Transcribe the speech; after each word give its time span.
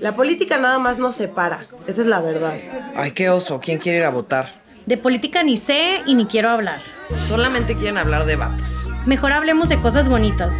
La 0.00 0.14
política 0.14 0.58
nada 0.58 0.78
más 0.78 0.98
nos 0.98 1.14
separa, 1.14 1.66
esa 1.86 2.00
es 2.00 2.06
la 2.06 2.20
verdad. 2.20 2.54
Ay, 2.96 3.12
qué 3.12 3.30
oso, 3.30 3.60
¿quién 3.60 3.78
quiere 3.78 3.98
ir 3.98 4.04
a 4.04 4.10
votar? 4.10 4.48
De 4.86 4.96
política 4.96 5.42
ni 5.42 5.56
sé 5.56 6.02
y 6.06 6.14
ni 6.14 6.26
quiero 6.26 6.50
hablar. 6.50 6.80
Solamente 7.28 7.76
quieren 7.76 7.96
hablar 7.96 8.26
de 8.26 8.36
vatos. 8.36 8.86
Mejor 9.06 9.32
hablemos 9.32 9.68
de 9.68 9.80
cosas 9.80 10.08
bonitas. 10.08 10.54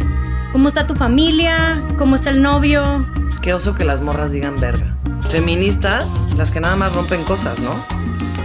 ¿Cómo 0.51 0.67
está 0.67 0.87
tu 0.87 0.95
familia? 0.95 1.83
¿Cómo 1.97 2.15
está 2.15 2.29
el 2.29 2.41
novio? 2.41 3.05
Qué 3.41 3.53
oso 3.53 3.75
que 3.75 3.83
las 3.83 4.01
morras 4.01 4.31
digan 4.31 4.55
verga. 4.55 4.97
Feministas, 5.29 6.33
las 6.35 6.51
que 6.51 6.59
nada 6.59 6.75
más 6.75 6.95
rompen 6.95 7.23
cosas, 7.23 7.59
¿no? 7.59 7.75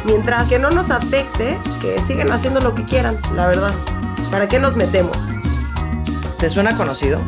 Mientras 0.04 0.48
que 0.48 0.58
no 0.58 0.70
nos 0.70 0.90
afecte, 0.90 1.58
que 1.80 1.98
sigan 2.00 2.32
haciendo 2.32 2.60
lo 2.60 2.74
que 2.74 2.84
quieran, 2.84 3.16
la 3.34 3.46
verdad. 3.46 3.72
¿Para 4.30 4.48
qué 4.48 4.58
nos 4.58 4.76
metemos? 4.76 5.16
¿Te 6.38 6.50
suena 6.50 6.74
conocido? 6.76 7.22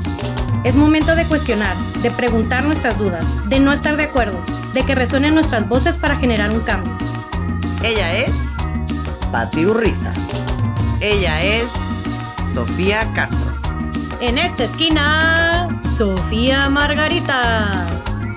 Es 0.65 0.77
momento 0.77 1.17
de 1.17 1.25
cuestionar, 1.25 1.77
de 2.03 2.11
preguntar 2.13 2.63
nuestras 2.63 2.97
dudas, 2.97 3.49
de 3.49 3.59
no 3.59 3.73
estar 3.73 3.97
de 3.97 4.05
acuerdo, 4.05 4.41
de 4.75 4.85
que 4.85 4.95
resuenen 4.95 5.35
nuestras 5.35 5.69
voces 5.69 5.97
para 5.97 6.17
generar 6.17 6.53
un 6.53 6.61
cambio. 6.61 6.95
Ella 7.83 8.15
es 8.15 8.45
Pati 9.33 9.67
Urriza. 9.67 10.13
Ella 11.01 11.43
es 11.43 11.65
Sofía 12.55 13.01
Castro. 13.13 13.53
En 14.21 14.39
esta 14.39 14.63
esquina, 14.63 15.67
Sofía 15.97 16.69
Margarita. 16.69 17.73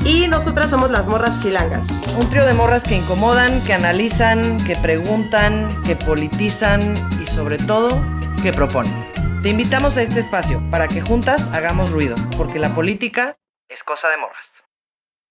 Y 0.03 0.27
nosotras 0.27 0.71
somos 0.71 0.89
las 0.89 1.07
morras 1.07 1.43
chilangas. 1.43 1.89
Un 2.19 2.27
trío 2.27 2.43
de 2.45 2.53
morras 2.53 2.83
que 2.83 2.97
incomodan, 2.97 3.61
que 3.65 3.73
analizan, 3.73 4.57
que 4.65 4.75
preguntan, 4.75 5.67
que 5.83 5.95
politizan 5.95 6.95
y 7.21 7.27
sobre 7.27 7.59
todo, 7.59 8.03
que 8.41 8.51
proponen. 8.51 9.14
Te 9.45 9.51
invitamos 9.51 9.95
a 9.95 10.01
este 10.01 10.19
espacio 10.19 10.59
para 10.71 10.87
que 10.87 11.01
juntas 11.01 11.49
hagamos 11.49 11.91
ruido, 11.91 12.15
porque 12.35 12.57
la 12.57 12.73
política 12.73 13.37
es 13.69 13.83
cosa 13.83 14.09
de 14.09 14.17
morras. 14.17 14.63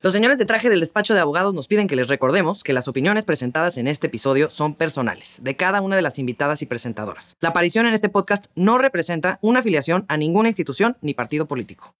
Los 0.00 0.12
señores 0.12 0.38
de 0.38 0.44
traje 0.44 0.70
del 0.70 0.78
despacho 0.78 1.14
de 1.14 1.20
abogados 1.20 1.52
nos 1.52 1.66
piden 1.66 1.88
que 1.88 1.96
les 1.96 2.06
recordemos 2.06 2.62
que 2.62 2.72
las 2.72 2.86
opiniones 2.86 3.24
presentadas 3.24 3.76
en 3.76 3.88
este 3.88 4.06
episodio 4.06 4.50
son 4.50 4.76
personales, 4.76 5.40
de 5.42 5.56
cada 5.56 5.80
una 5.80 5.96
de 5.96 6.02
las 6.02 6.20
invitadas 6.20 6.62
y 6.62 6.66
presentadoras. 6.66 7.36
La 7.40 7.48
aparición 7.48 7.86
en 7.86 7.94
este 7.94 8.08
podcast 8.08 8.46
no 8.54 8.78
representa 8.78 9.40
una 9.42 9.58
afiliación 9.58 10.04
a 10.06 10.16
ninguna 10.16 10.48
institución 10.48 10.96
ni 11.00 11.14
partido 11.14 11.48
político. 11.48 11.96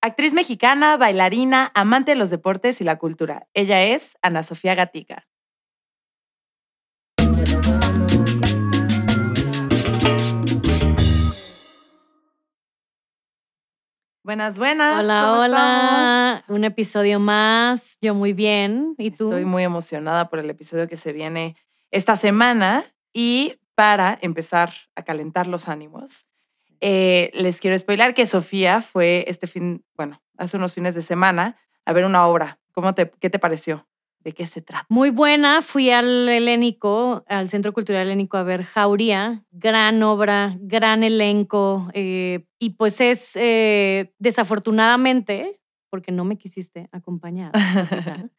Actriz 0.00 0.32
mexicana, 0.32 0.96
bailarina, 0.96 1.72
amante 1.74 2.12
de 2.12 2.16
los 2.16 2.30
deportes 2.30 2.80
y 2.80 2.84
la 2.84 2.96
cultura. 2.96 3.48
Ella 3.52 3.82
es 3.84 4.16
Ana 4.22 4.44
Sofía 4.44 4.74
Gatica. 4.74 5.26
Buenas, 14.24 14.56
buenas. 14.56 15.00
Hola, 15.00 15.20
¿cómo 15.28 15.42
hola. 15.42 16.36
estamos? 16.38 16.56
Un 16.56 16.64
episodio 16.64 17.20
más. 17.20 17.98
Yo 18.00 18.14
muy 18.14 18.32
bien. 18.32 18.94
¿Y 18.96 19.10
tú? 19.10 19.28
Estoy 19.28 19.44
muy 19.44 19.64
emocionada 19.64 20.30
por 20.30 20.38
el 20.38 20.48
episodio 20.48 20.88
que 20.88 20.96
se 20.96 21.12
viene 21.12 21.56
esta 21.90 22.16
semana 22.16 22.86
y 23.12 23.60
para 23.74 24.18
empezar 24.22 24.72
a 24.96 25.02
calentar 25.02 25.46
los 25.46 25.68
ánimos, 25.68 26.26
eh, 26.80 27.32
les 27.34 27.60
quiero 27.60 27.78
spoiler 27.78 28.14
que 28.14 28.24
Sofía 28.24 28.80
fue 28.80 29.26
este 29.28 29.46
fin, 29.46 29.84
bueno, 29.94 30.22
hace 30.38 30.56
unos 30.56 30.72
fines 30.72 30.94
de 30.94 31.02
semana 31.02 31.58
a 31.84 31.92
ver 31.92 32.06
una 32.06 32.26
obra. 32.26 32.58
¿Cómo 32.72 32.94
te, 32.94 33.10
¿Qué 33.20 33.28
te 33.28 33.38
pareció? 33.38 33.86
¿De 34.24 34.32
qué 34.32 34.46
se 34.46 34.62
trata? 34.62 34.86
Muy 34.88 35.10
buena. 35.10 35.60
Fui 35.60 35.90
al 35.90 36.28
Helénico, 36.28 37.24
al 37.28 37.48
Centro 37.48 37.74
Cultural 37.74 38.06
Helénico 38.06 38.38
a 38.38 38.42
ver 38.42 38.62
Jauría. 38.64 39.44
Gran 39.52 40.02
obra, 40.02 40.56
gran 40.60 41.02
elenco. 41.04 41.90
eh, 41.92 42.46
y 42.58 42.70
pues 42.70 43.00
es 43.02 43.32
eh, 43.36 44.14
desafortunadamente, 44.18 45.60
porque 45.90 46.10
no 46.10 46.24
me 46.24 46.38
quisiste 46.38 46.88
acompañar, 46.90 47.52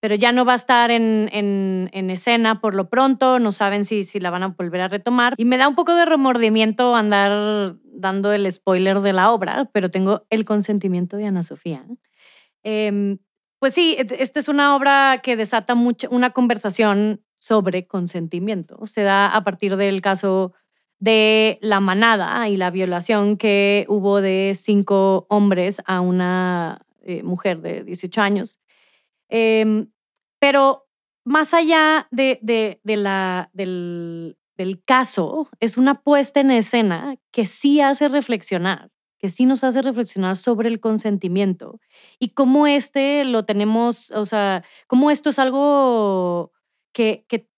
pero 0.00 0.14
ya 0.16 0.32
no 0.32 0.44
va 0.44 0.52
a 0.52 0.56
estar 0.56 0.90
en, 0.90 1.30
en- 1.32 1.88
en 1.94 2.10
escena 2.10 2.60
por 2.60 2.74
lo 2.74 2.90
pronto. 2.90 3.38
No 3.38 3.52
saben 3.52 3.86
si, 3.86 4.04
si 4.04 4.20
la 4.20 4.30
van 4.30 4.42
a 4.42 4.48
volver 4.48 4.82
a 4.82 4.88
retomar. 4.88 5.34
Y 5.38 5.46
me 5.46 5.56
da 5.56 5.66
un 5.68 5.74
poco 5.74 5.94
de 5.94 6.04
remordimiento 6.04 6.94
andar 6.94 7.76
dando 7.84 8.32
el 8.32 8.50
spoiler 8.52 9.00
de 9.00 9.14
la 9.14 9.30
obra, 9.32 9.70
pero 9.72 9.90
tengo 9.90 10.26
el 10.28 10.44
consentimiento 10.44 11.16
de 11.16 11.26
Ana 11.26 11.42
Sofía. 11.42 11.86
Em, 12.62 13.18
pues 13.64 13.72
sí, 13.72 13.96
et- 13.98 14.12
esta 14.12 14.40
es 14.40 14.48
una 14.48 14.76
obra 14.76 15.22
que 15.22 15.36
desata 15.36 15.74
mucho, 15.74 16.06
una 16.10 16.32
conversación 16.34 17.24
sobre 17.38 17.86
consentimiento. 17.86 18.86
Se 18.86 19.00
da 19.04 19.34
a 19.34 19.42
partir 19.42 19.78
del 19.78 20.02
caso 20.02 20.52
de 20.98 21.58
la 21.62 21.80
manada 21.80 22.46
y 22.50 22.58
la 22.58 22.70
violación 22.70 23.38
que 23.38 23.86
hubo 23.88 24.20
de 24.20 24.52
cinco 24.54 25.26
hombres 25.30 25.80
a 25.86 26.02
una 26.02 26.82
eh, 27.00 27.22
mujer 27.22 27.62
de 27.62 27.84
18 27.84 28.20
años. 28.20 28.60
Em, 29.30 29.90
pero 30.38 30.86
más 31.24 31.54
allá 31.54 32.06
de, 32.10 32.40
la, 32.84 33.48
del 33.54 34.36
caso, 34.84 35.48
es 35.58 35.78
una 35.78 35.94
puesta 36.02 36.40
en 36.40 36.50
escena 36.50 37.16
que 37.32 37.46
sí 37.46 37.80
hace 37.80 38.08
reflexionar, 38.08 38.90
que 39.18 39.30
sí 39.30 39.46
nos 39.46 39.64
hace 39.64 39.80
reflexionar 39.82 40.36
sobre 40.36 40.68
el 40.68 40.80
consentimiento 40.80 41.80
y 42.18 42.30
cómo 42.30 42.66
este 42.66 43.24
lo 43.24 43.44
tenemos, 43.44 44.10
o 44.10 44.24
sea, 44.24 44.64
cómo 44.86 45.10
esto 45.10 45.30
es 45.30 45.38
algo 45.38 46.52
que, 46.92 47.24
que, 47.28 47.48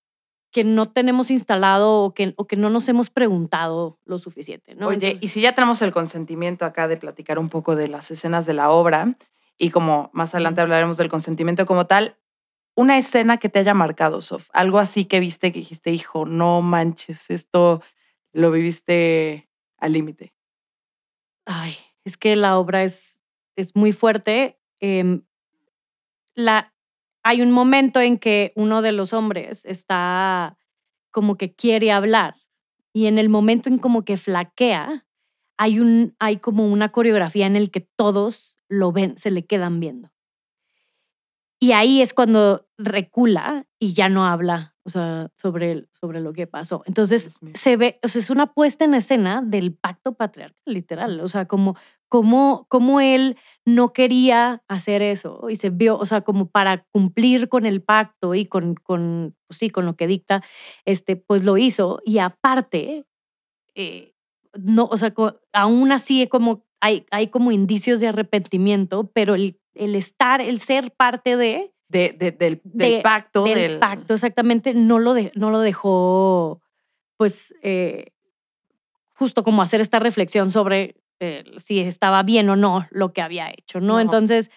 que 0.53 0.65
no 0.65 0.91
tenemos 0.93 1.31
instalado 1.31 2.03
o 2.03 2.15
que, 2.15 2.35
o 2.37 2.47
que 2.47 2.57
no 2.57 2.71
nos 2.71 2.89
hemos 2.89 3.11
preguntado 3.11 3.99
lo 4.05 4.19
suficiente. 4.19 4.75
¿no? 4.75 4.89
Oye, 4.89 4.97
Entonces- 5.09 5.23
y 5.23 5.29
si 5.29 5.41
ya 5.41 5.55
tenemos 5.55 5.83
el 5.83 5.93
consentimiento 5.93 6.65
acá 6.65 6.89
de 6.89 6.97
platicar 6.97 7.39
un 7.39 7.49
poco 7.49 7.75
de 7.77 7.89
las 7.89 8.11
escenas 8.11 8.47
de 8.47 8.55
la 8.55 8.71
obra 8.71 9.17
y 9.59 9.71
como 9.71 10.11
más 10.13 10.35
adelante 10.35 10.61
hablaremos 10.61 10.97
del 10.99 11.09
consentimiento 11.09 11.67
como 11.67 11.87
tal, 11.87 12.17
una 12.77 12.99
escena 12.99 13.39
que 13.39 13.49
te 13.49 13.59
haya 13.59 13.73
marcado, 13.73 14.21
Sof, 14.21 14.49
algo 14.53 14.79
así 14.79 15.07
que 15.07 15.19
viste 15.19 15.51
que 15.51 15.61
dijiste, 15.61 15.91
hijo, 15.93 16.27
no 16.27 16.61
manches, 16.61 17.31
esto 17.31 17.81
lo 18.33 18.51
viviste 18.51 19.49
al 19.79 19.93
límite. 19.95 20.35
Ay, 21.47 21.77
es 22.05 22.17
que 22.17 22.37
la 22.37 22.59
obra 22.59 22.83
es, 22.85 23.21
es 23.57 23.75
muy 23.77 23.93
fuerte. 23.93 24.59
Em, 24.81 25.23
la, 26.35 26.75
hay 27.23 27.41
un 27.41 27.53
momento 27.53 28.01
en 28.01 28.19
que 28.19 28.53
uno 28.57 28.83
de 28.83 28.93
los 28.93 29.13
hombres 29.13 29.65
está 29.65 30.59
como 31.11 31.37
que 31.37 31.55
quiere 31.55 31.93
hablar 31.93 32.37
y 32.93 33.07
en 33.07 33.19
el 33.19 33.29
momento 33.29 33.69
en 33.69 33.79
como 33.79 34.05
que 34.05 34.17
flaquea, 34.17 35.07
hay, 35.59 35.81
un, 35.81 36.15
hay 36.19 36.39
como 36.39 36.67
una 36.67 36.91
coreografía 36.91 37.47
en 37.47 37.57
el 37.57 37.71
que 37.71 37.81
todos 37.81 38.59
lo 38.69 38.93
ven, 38.93 39.17
se 39.17 39.31
le 39.31 39.47
quedan 39.47 39.81
viendo. 39.81 40.11
Y 41.61 41.73
ahí 41.73 42.03
es 42.03 42.15
cuando 42.15 42.67
recula 42.79 43.67
y 43.79 43.95
ya 43.95 44.09
no 44.09 44.27
habla 44.27 44.77
o 44.87 44.89
sea, 44.89 45.29
sobre, 45.37 45.89
sobre 46.01 46.21
lo 46.21 46.33
que 46.33 46.47
pasó. 46.47 46.85
Entonces, 46.87 47.41
se 47.55 47.77
ve, 47.77 47.99
o 48.05 48.09
sea, 48.09 48.21
es 48.21 48.31
una 48.31 48.53
puesta 48.55 48.85
en 48.85 48.95
escena 48.95 49.43
del 49.45 49.75
pacto 49.75 50.15
patriarcal, 50.15 50.63
literal. 50.65 51.19
O 51.21 51.27
sea, 51.27 51.47
como, 51.47 51.77
como, 52.09 52.67
como 52.69 53.01
él 53.01 53.37
no 53.65 53.93
quería 53.93 54.63
hacer 54.69 55.03
eso 55.03 55.51
y 55.51 55.57
se 55.57 55.71
vio, 55.71 55.99
o 55.99 56.07
sea, 56.07 56.21
como 56.21 56.49
para 56.49 56.85
cumplir 56.93 57.49
con 57.49 57.67
el 57.67 57.83
pacto 57.83 58.37
y 58.37 58.47
con, 58.47 58.77
con 58.77 59.35
pues 59.49 59.59
sí, 59.59 59.71
con 59.71 59.87
lo 59.87 59.97
que 59.97 60.07
dicta, 60.07 60.45
este, 60.85 61.17
pues 61.17 61.43
lo 61.43 61.59
hizo. 61.59 62.01
Y 62.05 62.19
aparte, 62.19 63.07
eh, 63.75 64.15
no, 64.55 64.85
o 64.85 64.97
sea, 64.97 65.13
aún 65.53 65.91
así 65.91 66.29
como 66.29 66.65
hay, 66.81 67.07
hay 67.11 67.29
como 67.29 67.53
indicios 67.53 68.01
de 68.01 68.09
arrepentimiento, 68.09 69.11
pero 69.13 69.35
el, 69.35 69.59
el 69.75 69.95
estar, 69.95 70.41
el 70.41 70.61
ser 70.61 70.93
parte 70.93 71.37
de, 71.37 71.73
De, 71.89 72.15
de- 72.19 72.33
del, 72.33 72.61
del 72.65 72.97
de- 72.97 73.01
pacto. 73.03 73.45
del 73.45 73.55
del, 73.59 73.79
pacto, 73.79 74.15
exactamente, 74.15 74.75
no 74.75 74.99
lo, 74.99 75.15
de- 75.15 75.33
no 75.35 75.51
lo 75.51 75.61
dejó, 75.61 76.61
pues, 77.17 77.55
eh, 77.63 78.13
justo 79.15 79.43
como 79.43 79.63
hacer 79.63 79.81
esta 79.81 79.99
reflexión 79.99 80.51
sobre 80.51 80.97
eh, 81.21 81.45
si 81.57 81.81
estaba 81.81 82.23
bien 82.23 82.49
o 82.51 82.57
no 82.57 82.87
lo 82.91 83.13
que 83.13 83.23
había 83.23 83.49
hecho, 83.49 83.81
¿no? 83.81 83.95
No. 83.95 84.01
Entonces, 84.01 84.51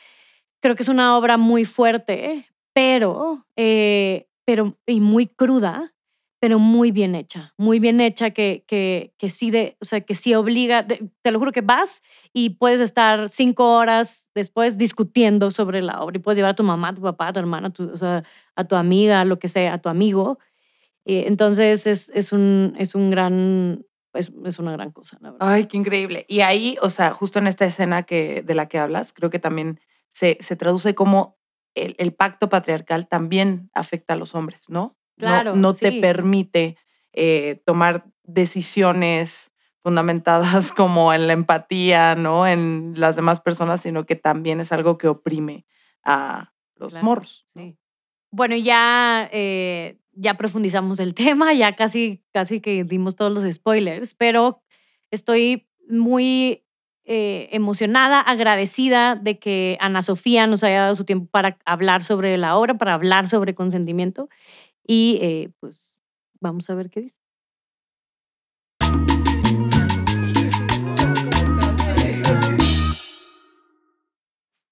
creo 0.61 0.75
que 0.75 0.83
es 0.83 0.89
una 0.89 1.17
obra 1.17 1.37
muy 1.37 1.63
fuerte, 1.63 2.47
pero, 2.73 3.45
eh, 3.55 4.27
pero, 4.45 4.77
y 4.85 4.99
muy 4.99 5.27
cruda, 5.27 5.93
pero 6.39 6.57
muy 6.57 6.91
bien 6.91 7.15
hecha, 7.15 7.53
muy 7.57 7.79
bien 7.79 7.99
hecha 7.99 8.31
que, 8.31 8.63
que, 8.65 9.13
que 9.17 9.29
sí, 9.29 9.51
de, 9.51 9.77
o 9.81 9.85
sea, 9.85 10.01
que 10.01 10.15
sí 10.15 10.33
obliga, 10.33 10.87
te 10.87 11.31
lo 11.31 11.39
juro 11.39 11.51
que 11.51 11.61
vas 11.61 12.01
y 12.31 12.51
puedes 12.51 12.79
estar 12.79 13.27
cinco 13.27 13.75
horas 13.75 14.31
después 14.33 14.77
discutiendo 14.77 15.51
sobre 15.51 15.81
la 15.81 16.01
obra 16.01 16.17
y 16.17 16.19
puedes 16.19 16.37
llevar 16.37 16.51
a 16.51 16.55
tu 16.55 16.63
mamá, 16.63 16.89
a 16.89 16.95
tu 16.95 17.01
papá, 17.01 17.27
a 17.27 17.33
tu 17.33 17.39
hermana, 17.39 17.67
a 17.67 17.71
tu, 17.71 17.91
o 17.91 18.23
a 18.55 18.63
tu 18.63 18.75
amiga, 18.75 19.25
lo 19.25 19.37
que 19.37 19.49
sea, 19.49 19.73
a 19.73 19.77
tu 19.79 19.89
amigo. 19.89 20.39
Eh, 21.05 21.25
entonces 21.27 21.85
es, 21.85 22.09
es, 22.15 22.31
un, 22.31 22.73
es 22.77 22.95
un 22.95 23.09
gran, 23.09 23.85
es, 24.13 24.31
es 24.45 24.59
una 24.59 24.71
gran 24.71 24.91
cosa, 24.91 25.17
la 25.19 25.31
verdad. 25.31 25.51
Ay, 25.51 25.65
qué 25.65 25.75
increíble. 25.75 26.25
Y 26.29 26.39
ahí, 26.39 26.77
o 26.81 26.89
sea, 26.89 27.11
justo 27.11 27.39
en 27.39 27.47
esta 27.47 27.65
escena 27.65 28.03
que, 28.03 28.43
de 28.43 28.55
la 28.55 28.67
que 28.67 28.79
hablas, 28.79 29.11
creo 29.11 29.29
que 29.29 29.39
también 29.39 29.81
se, 30.07 30.37
se 30.39 30.55
traduce 30.55 30.95
como 30.95 31.37
el 31.75 32.13
pacto 32.13 32.49
patriarcal 32.49 33.07
también 33.07 33.69
afecta 33.73 34.13
a 34.13 34.17
los 34.17 34.35
hombres, 34.35 34.69
¿no? 34.69 34.98
No- 35.19 35.25
Claro, 35.27 35.55
No, 35.55 35.73
te 35.75 35.91
sí. 35.91 35.99
permite 36.01 36.77
eh, 37.13 37.61
tomar 37.65 38.05
decisiones, 38.23 39.51
fundamentadas 39.81 40.71
como 40.73 41.13
en 41.13 41.27
la 41.27 41.33
empatía, 41.33 42.15
¿no? 42.15 42.47
En 42.47 42.93
las 42.97 43.15
demás 43.15 43.39
personas, 43.41 43.81
sino 43.81 44.05
que 44.05 44.15
también 44.15 44.59
es 44.59 44.71
algo 44.71 44.97
que 44.97 45.07
oprime 45.07 45.65
a 46.03 46.53
los 46.75 46.91
Claro, 46.93 47.05
morros. 47.05 47.47
Sí. 47.55 47.77
Bueno, 48.31 48.55
ya, 48.55 49.29
eh, 49.31 49.97
ya 50.13 50.35
profundizamos 50.35 50.99
el 50.99 51.13
tema, 51.15 51.53
ya 51.53 51.75
casi, 51.75 52.23
casi 52.33 52.61
que 52.61 52.83
dimos 52.83 53.15
todos 53.15 53.31
los 53.31 53.51
spoilers, 53.53 54.13
pero 54.13 54.61
estoy 55.11 55.67
muy 55.89 56.63
eh, 57.05 57.49
emocionada, 57.51 58.21
agradecida 58.21 59.15
de 59.15 59.39
que 59.39 59.77
Ana 59.81 60.03
Sofía 60.03 60.45
nos 60.45 60.63
haya 60.63 60.81
dado 60.81 60.95
su 60.95 61.05
tiempo 61.05 61.27
para 61.31 61.57
hablar 61.65 62.03
sobre 62.03 62.37
la 62.37 62.55
obra, 62.55 62.77
para 62.77 62.93
hablar 62.93 63.27
sobre 63.27 63.55
consentimiento 63.55 64.29
y 64.89 65.19
eh, 65.21 65.51
pues 65.59 66.01
vamos 66.41 66.67
a 66.71 66.73
ver 66.73 66.89
qué 66.89 67.01
dice. 67.01 67.19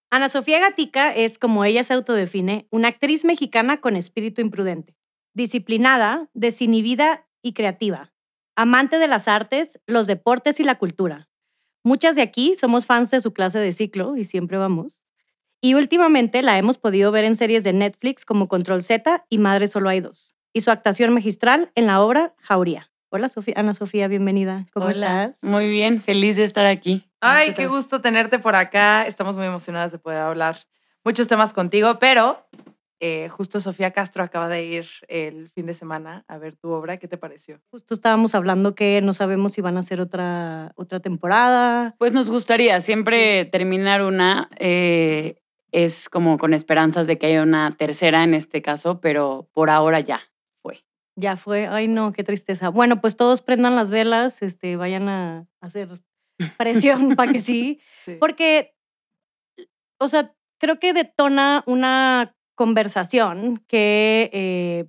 Ana 0.10 0.30
Sofía 0.30 0.60
Gatica 0.60 1.14
es, 1.14 1.38
como 1.38 1.64
ella 1.66 1.84
se 1.84 1.94
autodefine, 1.94 2.68
una 2.72 2.88
actriz 2.88 3.25
mexicana 3.25 3.80
con 3.80 3.96
espíritu 3.96 4.42
imprudente, 4.42 4.98
disciplinada, 5.36 6.31
desinhibida 6.34 7.30
y 7.44 7.54
creativa, 7.54 8.12
amante 8.56 8.98
de 8.98 9.08
las 9.08 9.28
artes, 9.28 9.80
los 9.86 10.08
deportes 10.08 10.60
y 10.60 10.64
la 10.64 10.80
cultura. 10.80 11.30
Muchas 11.84 12.16
de 12.16 12.24
aquí 12.24 12.56
somos 12.56 12.88
fans 12.88 13.12
de 13.12 13.22
su 13.22 13.34
clase 13.34 13.60
de 13.60 13.72
ciclo 13.72 14.18
y 14.18 14.25
siempre 14.25 14.58
vamos. 14.58 15.00
Y 15.59 15.74
últimamente 15.74 16.44
la 16.44 16.57
hemos 16.57 16.77
podido 16.77 17.12
ver 17.12 17.25
en 17.25 17.36
series 17.36 17.63
de 17.63 17.74
Netflix 17.74 18.25
como 18.25 18.48
Control 18.48 18.83
Z 18.83 19.25
y 19.27 19.39
Madre 19.39 19.68
Solo 19.68 19.89
Hay 19.89 20.01
Dos, 20.01 20.36
y 20.54 20.62
su 20.62 20.69
actuación 20.69 21.13
magistral 21.13 21.71
en 21.74 21.88
la 21.88 22.01
obra 22.01 22.36
Jauría. 22.39 22.92
Hola, 23.09 23.27
Sofía. 23.27 23.56
Ana 23.57 23.74
Sofía, 23.74 24.07
bienvenida. 24.07 24.68
¿Cómo 24.74 24.88
Hola. 24.88 25.24
estás? 25.24 25.44
Muy 25.44 25.69
bien, 25.69 26.01
feliz 26.01 26.36
de 26.36 26.44
estar 26.44 26.65
aquí. 26.65 27.09
Ay, 27.21 27.54
¿Qué 27.54 27.65
gusto 27.65 28.01
tenerte 28.01 28.38
por 28.38 28.56
acá. 28.56 29.07
Estamos 29.07 29.36
muy 29.36 29.48
emocionadas 29.48 29.92
de 29.92 29.98
poder 29.98 30.19
hablar 30.19 30.57
muchos 31.04 31.27
temas 31.27 31.54
contigo, 31.54 31.98
pero 32.00 32.48
eh, 33.00 33.30
justo 33.30 33.59
Sofía 33.59 33.92
Castro 33.92 34.24
acaba 34.24 34.50
de 34.50 34.65
ir 34.65 34.88
el 35.07 35.50
fin 35.50 35.65
de 35.65 35.74
semana 35.74 36.25
a 36.27 36.38
ver 36.38 36.56
tu 36.56 36.69
obra. 36.69 36.98
¿Qué 36.98 37.07
te 37.07 37.18
pareció? 37.18 37.62
Justo 37.71 37.94
estábamos 37.94 38.36
hablando 38.36 38.75
que 38.75 39.01
no 39.01 39.13
sabemos 39.13 39.54
si 39.54 39.62
van 39.62 39.77
a 39.77 39.80
hacer 39.80 40.01
otra, 40.01 40.74
otra 40.75 41.00
temporada. 41.00 41.95
Pues 41.98 42.12
nos 42.12 42.30
gustaría 42.30 42.80
siempre 42.81 43.45
terminar 43.45 44.04
una, 44.04 44.50
eh, 44.59 45.42
es 45.72 46.10
como 46.10 46.38
con 46.38 46.54
esperanzas 46.54 47.08
de 47.08 47.18
que 47.18 47.28
haya 47.28 47.44
una 47.44 47.72
tercera 47.78 48.24
en 48.24 48.34
este 48.34 48.62
caso, 48.62 49.02
pero 49.02 49.50
por 49.54 49.69
ahora 49.69 50.00
ya 50.00 50.22
fue. 50.62 50.84
Ya 51.16 51.36
fue, 51.38 51.68
ay 51.68 51.88
no, 51.88 52.14
qué 52.14 52.24
tristeza. 52.24 52.69
Bueno, 52.69 53.02
pues 53.02 53.16
todos 53.18 53.42
prendan 53.42 53.75
las 53.75 53.92
velas, 53.92 54.42
este, 54.42 54.75
vayan 54.75 55.10
a 55.10 55.48
hacer 55.62 55.90
presión 56.58 57.16
para 57.16 57.31
que 57.34 57.42
sí, 57.42 57.80
Sí. 58.06 58.16
porque, 58.19 58.75
o 60.00 60.08
sea, 60.08 60.34
creo 60.60 60.80
que 60.80 60.94
detona 60.94 61.64
una 61.68 62.36
conversación 62.56 63.64
que, 63.68 64.30
eh, 64.34 64.86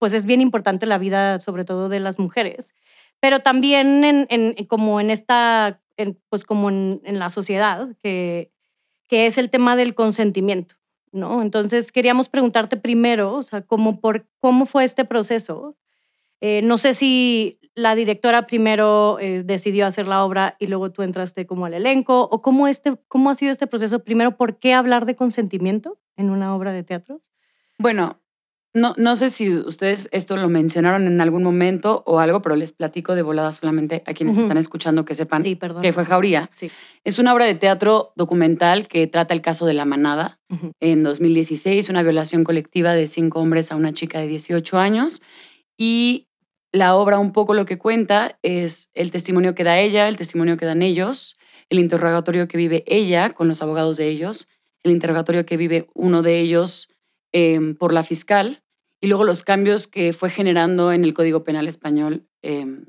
pues 0.00 0.12
es 0.12 0.26
bien 0.26 0.40
importante 0.40 0.86
la 0.86 0.98
vida, 0.98 1.40
sobre 1.40 1.64
todo 1.64 1.88
de 1.88 2.00
las 2.00 2.18
mujeres, 2.18 2.74
pero 3.20 3.40
también 3.40 4.04
en, 4.04 4.26
en- 4.28 4.66
como 4.66 5.00
en 5.00 5.10
esta, 5.10 5.82
en, 5.96 6.20
pues 6.28 6.44
como 6.44 6.68
en, 6.68 7.00
en 7.04 7.18
la 7.18 7.30
sociedad, 7.30 7.88
que, 8.02 8.52
que 9.08 9.26
es 9.26 9.38
el 9.38 9.50
tema 9.50 9.76
del 9.76 9.94
consentimiento. 9.94 10.76
¿no? 11.12 11.42
Entonces 11.42 11.92
queríamos 11.92 12.28
preguntarte 12.28 12.76
primero, 12.76 13.34
o 13.34 13.42
sea, 13.42 13.62
cómo, 13.62 14.00
por, 14.00 14.26
cómo 14.40 14.66
fue 14.66 14.84
este 14.84 15.04
proceso. 15.04 15.76
Eh, 16.40 16.60
no 16.62 16.76
sé 16.76 16.92
si 16.92 17.60
la 17.74 17.94
directora 17.94 18.46
primero 18.46 19.18
eh, 19.20 19.42
decidió 19.44 19.86
hacer 19.86 20.08
la 20.08 20.24
obra 20.24 20.56
y 20.58 20.66
luego 20.66 20.90
tú 20.90 21.02
entraste 21.02 21.46
como 21.46 21.66
al 21.66 21.74
elenco, 21.74 22.28
o 22.30 22.42
cómo, 22.42 22.68
este, 22.68 22.96
cómo 23.08 23.30
ha 23.30 23.34
sido 23.34 23.52
este 23.52 23.66
proceso. 23.66 24.00
Primero, 24.00 24.36
¿por 24.36 24.58
qué 24.58 24.74
hablar 24.74 25.06
de 25.06 25.16
consentimiento 25.16 25.98
en 26.16 26.30
una 26.30 26.54
obra 26.54 26.72
de 26.72 26.82
teatro? 26.82 27.22
Bueno, 27.78 28.20
no, 28.74 28.92
no 28.96 29.14
sé 29.14 29.30
si 29.30 29.56
ustedes 29.56 30.08
esto 30.10 30.36
lo 30.36 30.48
mencionaron 30.48 31.06
en 31.06 31.20
algún 31.20 31.44
momento 31.44 32.02
o 32.06 32.18
algo, 32.18 32.42
pero 32.42 32.56
les 32.56 32.72
platico 32.72 33.14
de 33.14 33.22
volada 33.22 33.52
solamente 33.52 34.02
a 34.04 34.14
quienes 34.14 34.36
están 34.36 34.58
escuchando 34.58 35.04
que 35.04 35.14
sepan 35.14 35.44
Sí, 35.44 35.56
que 35.80 35.92
fue 35.92 36.04
Jauría. 36.04 36.50
Sí. 36.52 36.72
Es 37.04 37.20
una 37.20 37.32
obra 37.32 37.44
de 37.44 37.54
teatro 37.54 38.12
documental 38.16 38.88
que 38.88 39.06
trata 39.06 39.32
el 39.32 39.42
caso 39.42 39.64
de 39.64 39.74
la 39.74 39.84
manada. 39.84 40.40
Ujú. 40.50 40.72
en 40.80 41.02
2016, 41.02 41.88
una 41.88 42.02
violación 42.02 42.44
colectiva 42.44 42.92
de 42.94 43.06
cinco 43.06 43.40
hombres 43.40 43.72
a 43.72 43.76
una 43.76 43.92
chica 43.92 44.18
de 44.20 44.26
18 44.26 44.78
años. 44.78 45.22
Y 45.78 46.26
la 46.72 46.96
obra 46.96 47.20
un 47.20 47.32
poco 47.32 47.54
lo 47.54 47.66
que 47.66 47.78
cuenta 47.78 48.38
es 48.42 48.90
el 48.94 49.12
testimonio 49.12 49.54
que 49.54 49.62
da 49.62 49.78
ella, 49.78 50.08
el 50.08 50.16
testimonio 50.16 50.56
que 50.56 50.66
dan 50.66 50.82
ellos, 50.82 51.36
el 51.70 51.78
interrogatorio 51.78 52.48
que 52.48 52.56
vive 52.56 52.82
ella 52.88 53.30
con 53.30 53.46
los 53.46 53.62
abogados 53.62 53.96
de 53.96 54.08
ellos, 54.08 54.48
el 54.82 54.90
interrogatorio 54.90 55.46
que 55.46 55.56
vive 55.56 55.88
uno 55.94 56.22
de 56.22 56.40
ellos 56.40 56.90
em, 57.32 57.76
por 57.76 57.92
la 57.92 58.02
fiscal 58.02 58.63
y 59.04 59.06
luego 59.06 59.24
los 59.24 59.42
cambios 59.42 59.86
que 59.86 60.14
fue 60.14 60.30
generando 60.30 60.90
en 60.90 61.04
el 61.04 61.12
Código 61.12 61.44
Penal 61.44 61.68
español, 61.68 62.26
em, 62.40 62.86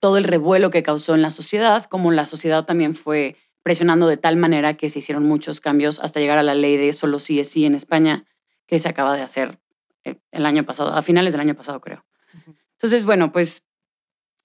todo 0.00 0.18
el 0.18 0.24
revuelo 0.24 0.68
que 0.68 0.82
causó 0.82 1.14
en 1.14 1.22
la 1.22 1.30
sociedad, 1.30 1.86
como 1.86 2.12
la 2.12 2.26
sociedad 2.26 2.66
también 2.66 2.94
fue 2.94 3.36
presionando 3.62 4.06
de 4.06 4.18
tal 4.18 4.36
manera 4.36 4.76
que 4.76 4.90
se 4.90 4.98
hicieron 4.98 5.24
muchos 5.24 5.62
cambios 5.62 5.98
hasta 5.98 6.20
llegar 6.20 6.36
a 6.36 6.42
la 6.42 6.52
ley 6.52 6.76
de 6.76 6.92
solo 6.92 7.20
sí 7.20 7.40
es 7.40 7.48
sí 7.48 7.64
en 7.64 7.74
España, 7.74 8.26
que 8.66 8.78
se 8.78 8.86
acaba 8.86 9.16
de 9.16 9.22
hacer 9.22 9.58
eh, 10.04 10.16
el 10.30 10.44
año 10.44 10.66
pasado, 10.66 10.92
a 10.92 11.00
finales 11.00 11.32
del 11.32 11.40
año 11.40 11.54
pasado 11.54 11.80
creo. 11.80 12.04
Entonces, 12.72 13.06
bueno, 13.06 13.32
pues 13.32 13.62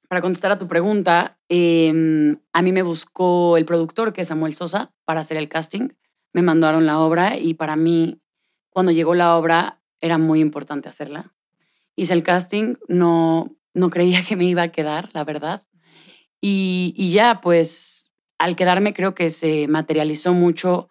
para 0.08 0.22
contestar 0.22 0.54
a 0.54 0.60
tu 0.60 0.70
pregunta, 0.70 1.38
em, 1.50 2.40
a 2.54 2.62
mí 2.62 2.72
me 2.72 2.84
buscó 2.84 3.58
el 3.58 3.66
productor, 3.66 4.14
que 4.14 4.22
es 4.22 4.30
Samuel 4.30 4.56
Sosa, 4.56 4.94
para 5.04 5.20
hacer 5.20 5.36
el 5.36 5.50
casting. 5.50 5.90
Me 6.32 6.42
mandaron 6.42 6.86
la 6.86 7.00
obra 7.00 7.38
y 7.38 7.54
para 7.54 7.76
mí, 7.76 8.22
cuando 8.70 8.94
llegó 8.94 9.14
la 9.14 9.36
obra, 9.36 9.82
era 10.02 10.18
muy 10.18 10.40
importante 10.40 10.90
hacerla. 10.90 11.34
Hice 11.96 12.14
el 12.14 12.24
casting, 12.24 12.76
no, 12.88 13.56
no 13.74 13.90
creía 13.90 14.24
que 14.24 14.36
me 14.36 14.46
iba 14.46 14.64
a 14.64 14.72
quedar, 14.72 15.10
la 15.14 15.24
verdad. 15.24 15.64
Y, 16.42 16.94
y 16.96 17.12
ya, 17.12 17.42
pues, 17.42 18.12
al 18.38 18.56
quedarme 18.56 18.94
creo 18.94 19.16
que 19.16 19.30
se 19.30 19.68
materializó 19.68 20.34
mucho, 20.34 20.90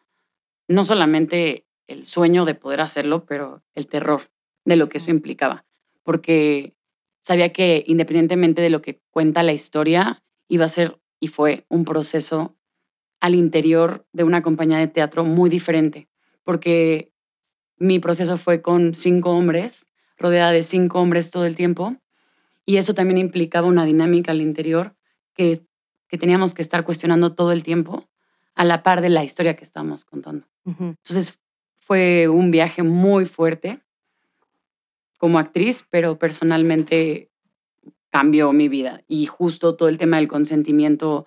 no 0.68 0.84
solamente 0.84 1.66
el 1.86 2.06
sueño 2.06 2.44
de 2.44 2.54
poder 2.54 2.80
hacerlo, 2.80 3.26
pero 3.26 3.62
el 3.74 3.86
terror 3.86 4.22
de 4.64 4.76
lo 4.76 4.88
que 4.88 4.98
eso 4.98 5.10
implicaba. 5.10 5.64
Porque 6.02 6.74
sabía 7.20 7.52
que 7.52 7.84
independientemente 7.86 8.62
de 8.62 8.70
lo 8.70 8.82
que 8.82 9.00
cuenta 9.10 9.42
la 9.42 9.52
historia, 9.52 10.22
iba 10.48 10.64
a 10.64 10.68
ser 10.68 11.00
y 11.20 11.28
fue 11.28 11.66
un 11.68 11.84
proceso 11.84 12.56
al 13.20 13.34
interior 13.34 14.06
de 14.12 14.24
una 14.24 14.42
compañía 14.42 14.78
de 14.78 14.88
teatro 14.88 15.24
muy 15.24 15.48
diferente, 15.48 16.08
porque 16.44 17.12
mi 17.78 17.98
proceso 17.98 18.36
fue 18.36 18.62
con 18.62 18.94
cinco 18.94 19.30
hombres, 19.30 19.88
rodeada 20.18 20.52
de 20.52 20.62
cinco 20.62 21.00
hombres 21.00 21.30
todo 21.30 21.46
el 21.46 21.54
tiempo, 21.54 21.96
y 22.64 22.76
eso 22.78 22.94
también 22.94 23.18
implicaba 23.18 23.68
una 23.68 23.84
dinámica 23.84 24.32
al 24.32 24.40
interior 24.40 24.96
que, 25.34 25.64
que 26.08 26.18
teníamos 26.18 26.54
que 26.54 26.62
estar 26.62 26.84
cuestionando 26.84 27.34
todo 27.34 27.52
el 27.52 27.62
tiempo 27.62 28.08
a 28.54 28.64
la 28.64 28.82
par 28.82 29.02
de 29.02 29.10
la 29.10 29.22
historia 29.22 29.54
que 29.54 29.64
estábamos 29.64 30.04
contando. 30.04 30.46
Entonces 30.64 31.40
fue 31.78 32.26
un 32.26 32.50
viaje 32.50 32.82
muy 32.82 33.24
fuerte 33.26 33.80
como 35.18 35.38
actriz, 35.38 35.86
pero 35.88 36.18
personalmente 36.18 37.30
cambió 38.10 38.52
mi 38.52 38.68
vida. 38.68 39.04
Y 39.06 39.26
justo 39.26 39.76
todo 39.76 39.88
el 39.88 39.98
tema 39.98 40.16
del 40.16 40.26
consentimiento, 40.26 41.26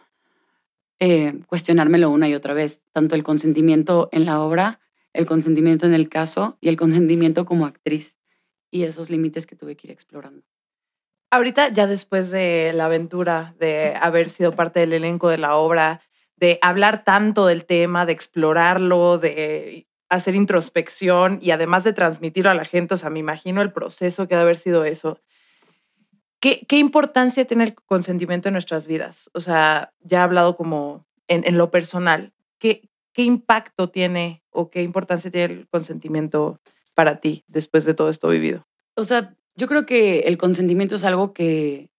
eh, 1.00 1.40
cuestionármelo 1.48 2.10
una 2.10 2.28
y 2.28 2.36
otra 2.36 2.54
vez, 2.54 2.82
tanto 2.92 3.16
el 3.16 3.24
consentimiento 3.24 4.10
en 4.12 4.26
la 4.26 4.42
obra, 4.42 4.80
el 5.14 5.26
consentimiento 5.26 5.86
en 5.86 5.94
el 5.94 6.10
caso 6.10 6.58
y 6.62 6.70
el 6.70 6.78
consentimiento 6.78 7.46
como 7.46 7.66
actriz. 7.66 8.18
Y 8.72 8.84
esos 8.84 9.10
límites 9.10 9.48
que 9.48 9.56
tuve 9.56 9.76
que 9.76 9.88
ir 9.88 9.92
explorando. 9.92 10.44
Ahorita, 11.32 11.70
ya 11.70 11.88
después 11.88 12.32
de 12.32 12.72
la 12.74 12.86
aventura 12.86 13.56
de 13.60 13.96
haber 14.02 14.30
sido 14.30 14.52
parte 14.52 14.80
del 14.80 14.94
elenco 14.94 15.30
de 15.30 15.38
la 15.38 15.56
obra, 15.56 16.02
de 16.36 16.58
hablar 16.62 17.04
tanto 17.04 17.46
del 17.46 17.66
tema, 17.66 18.06
de 18.06 18.14
explorarlo, 18.14 19.18
de 19.18 19.88
hacer 20.10 20.36
introspección 20.36 21.40
y 21.42 21.52
además 21.52 21.84
de 21.84 21.94
transmitirlo 21.94 22.50
a 22.50 22.56
la 22.56 22.66
gente, 22.66 22.96
o 22.96 22.98
sea, 22.98 23.12
me 23.12 23.20
imagino 23.20 23.62
el 23.62 23.72
proceso 23.72 24.28
que 24.28 24.36
debe 24.36 24.44
haber 24.44 24.58
sido 24.58 24.86
eso. 24.86 25.20
¿Qué, 26.40 26.66
qué 26.68 26.78
importancia 26.78 27.46
tiene 27.46 27.66
el 27.66 27.76
consentimiento 27.76 28.50
en 28.50 28.54
nuestras 28.54 28.88
vidas? 28.88 29.30
O 29.34 29.42
sea, 29.42 29.94
ya 30.00 30.20
he 30.20 30.22
hablado 30.22 30.56
como 30.56 31.06
en, 31.28 31.46
en 31.46 31.58
lo 31.58 31.70
personal. 31.70 32.34
¿Qué, 32.58 32.90
¿Qué 33.14 33.24
impacto 33.24 33.90
tiene 33.90 34.44
o 34.50 34.70
qué 34.70 34.82
importancia 34.82 35.32
tiene 35.32 35.54
el 35.54 35.68
consentimiento 35.68 36.60
para 36.94 37.20
ti 37.20 37.44
después 37.48 37.86
de 37.86 37.94
todo 37.94 38.10
esto 38.10 38.30
vivido? 38.30 38.68
O 38.96 39.04
sea, 39.04 39.36
yo 39.56 39.68
creo 39.68 39.86
que 39.86 40.22
el 40.22 40.38
consentimiento 40.38 40.96
es 40.96 41.04
algo 41.04 41.34
que, 41.34 41.90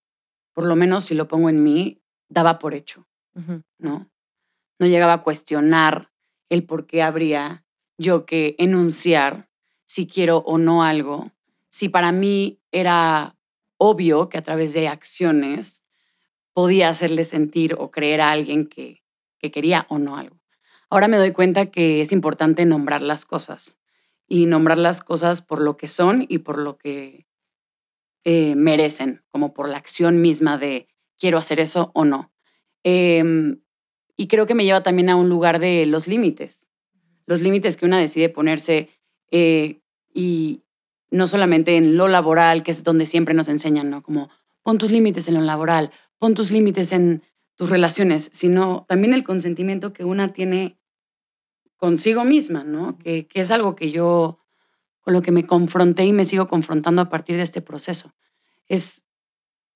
por 0.53 0.67
lo 0.67 0.77
menos 0.77 1.05
si 1.05 1.15
lo 1.15 1.29
pongo 1.29 1.49
en 1.49 1.63
mí, 1.63 2.03
daba 2.29 2.59
por 2.59 2.75
hecho. 2.75 3.07
¿no? 3.79 4.11
No 4.79 4.87
llegaba 4.87 5.15
a 5.15 5.23
cuestionar 5.23 6.11
el 6.49 6.65
por 6.65 6.87
qué 6.87 7.03
habría 7.03 7.65
yo 7.97 8.27
que 8.27 8.57
enunciar 8.59 9.49
si 9.87 10.07
quiero 10.07 10.39
o 10.39 10.59
no 10.59 10.83
algo, 10.83 11.33
si 11.71 11.89
para 11.89 12.13
mí 12.13 12.61
era 12.73 13.37
obvio 13.77 14.29
que 14.29 14.39
a 14.39 14.43
través 14.43 14.73
de 14.75 14.89
acciones 14.89 15.85
podía 16.53 16.89
hacerle 16.89 17.25
sentir 17.25 17.75
o 17.79 17.91
creer 17.91 18.21
a 18.21 18.31
alguien 18.31 18.67
que, 18.67 19.03
que 19.39 19.51
quería 19.51 19.87
o 19.89 19.99
no 19.99 20.17
algo. 20.17 20.40
Ahora 20.91 21.07
me 21.07 21.17
doy 21.17 21.31
cuenta 21.31 21.67
que 21.67 22.01
es 22.01 22.11
importante 22.11 22.67
nombrar 22.67 23.01
las 23.01 23.25
cosas 23.25 23.79
y 24.27 24.47
nombrar 24.47 24.77
las 24.77 25.03
cosas 25.03 25.41
por 25.41 25.61
lo 25.61 25.77
que 25.77 25.87
son 25.87 26.27
y 26.29 26.39
por 26.39 26.59
lo 26.59 26.79
que 26.79 27.27
eh, 28.25 28.57
merecen, 28.57 29.23
como 29.29 29.55
por 29.55 29.69
la 29.69 29.79
acción 29.79 30.21
misma 30.21 30.59
de 30.59 30.89
quiero 31.17 31.39
hacer 31.39 31.61
eso 31.61 31.93
o 31.95 32.05
no. 32.05 32.33
Em, 32.83 33.61
y 34.17 34.27
creo 34.27 34.47
que 34.47 34.55
me 34.55 34.65
lleva 34.65 34.83
también 34.83 35.11
a 35.11 35.17
un 35.17 35.29
lugar 35.29 35.61
de 35.61 35.87
los 35.87 36.09
límites, 36.09 36.71
los 37.25 37.41
límites 37.41 37.77
que 37.77 37.87
una 37.87 38.01
decide 38.01 38.29
ponerse 38.29 38.91
eh, 39.31 39.81
y 40.13 40.65
no 41.11 41.29
solamente 41.29 41.77
en 41.77 41.97
lo 41.97 42.09
laboral, 42.09 42.63
que 42.65 42.73
es 42.73 42.83
donde 42.83 43.07
siempre 43.07 43.35
nos 43.35 43.49
enseñan, 43.49 43.91
¿no? 43.91 44.03
Como 44.03 44.29
pon 44.63 44.79
tus 44.79 44.91
límites 44.91 45.29
en 45.29 45.35
lo 45.35 45.41
laboral, 45.41 45.93
pon 46.19 46.35
tus 46.35 46.51
límites 46.51 46.93
en 46.93 47.23
tus 47.55 47.71
relaciones, 47.71 48.29
sino 48.33 48.85
también 48.89 49.15
el 49.15 49.25
consentimiento 49.25 49.93
que 49.93 50.05
una 50.05 50.33
tiene 50.33 50.80
consigo 51.81 52.25
misma, 52.25 52.63
¿no? 52.63 52.99
Que, 52.99 53.27
que 53.27 53.41
es 53.41 53.51
algo 53.51 53.75
que 53.75 53.91
yo, 53.91 54.39
con 55.01 55.15
lo 55.15 55.23
que 55.23 55.33
me 55.33 55.47
confronté 55.47 56.05
y 56.05 56.13
me 56.13 56.25
sigo 56.25 56.47
confrontando 56.47 57.03
a 57.03 57.09
partir 57.09 57.37
de 57.37 57.43
este 57.43 57.63
proceso. 57.63 58.15
Es, 58.69 59.05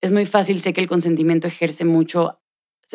es 0.01 0.13
muy 0.13 0.27
fácil, 0.27 0.61
sé 0.61 0.73
que 0.75 0.83
el 0.83 0.87
consentimiento 0.87 1.49
ejerce 1.49 1.85
mucho, 1.85 2.41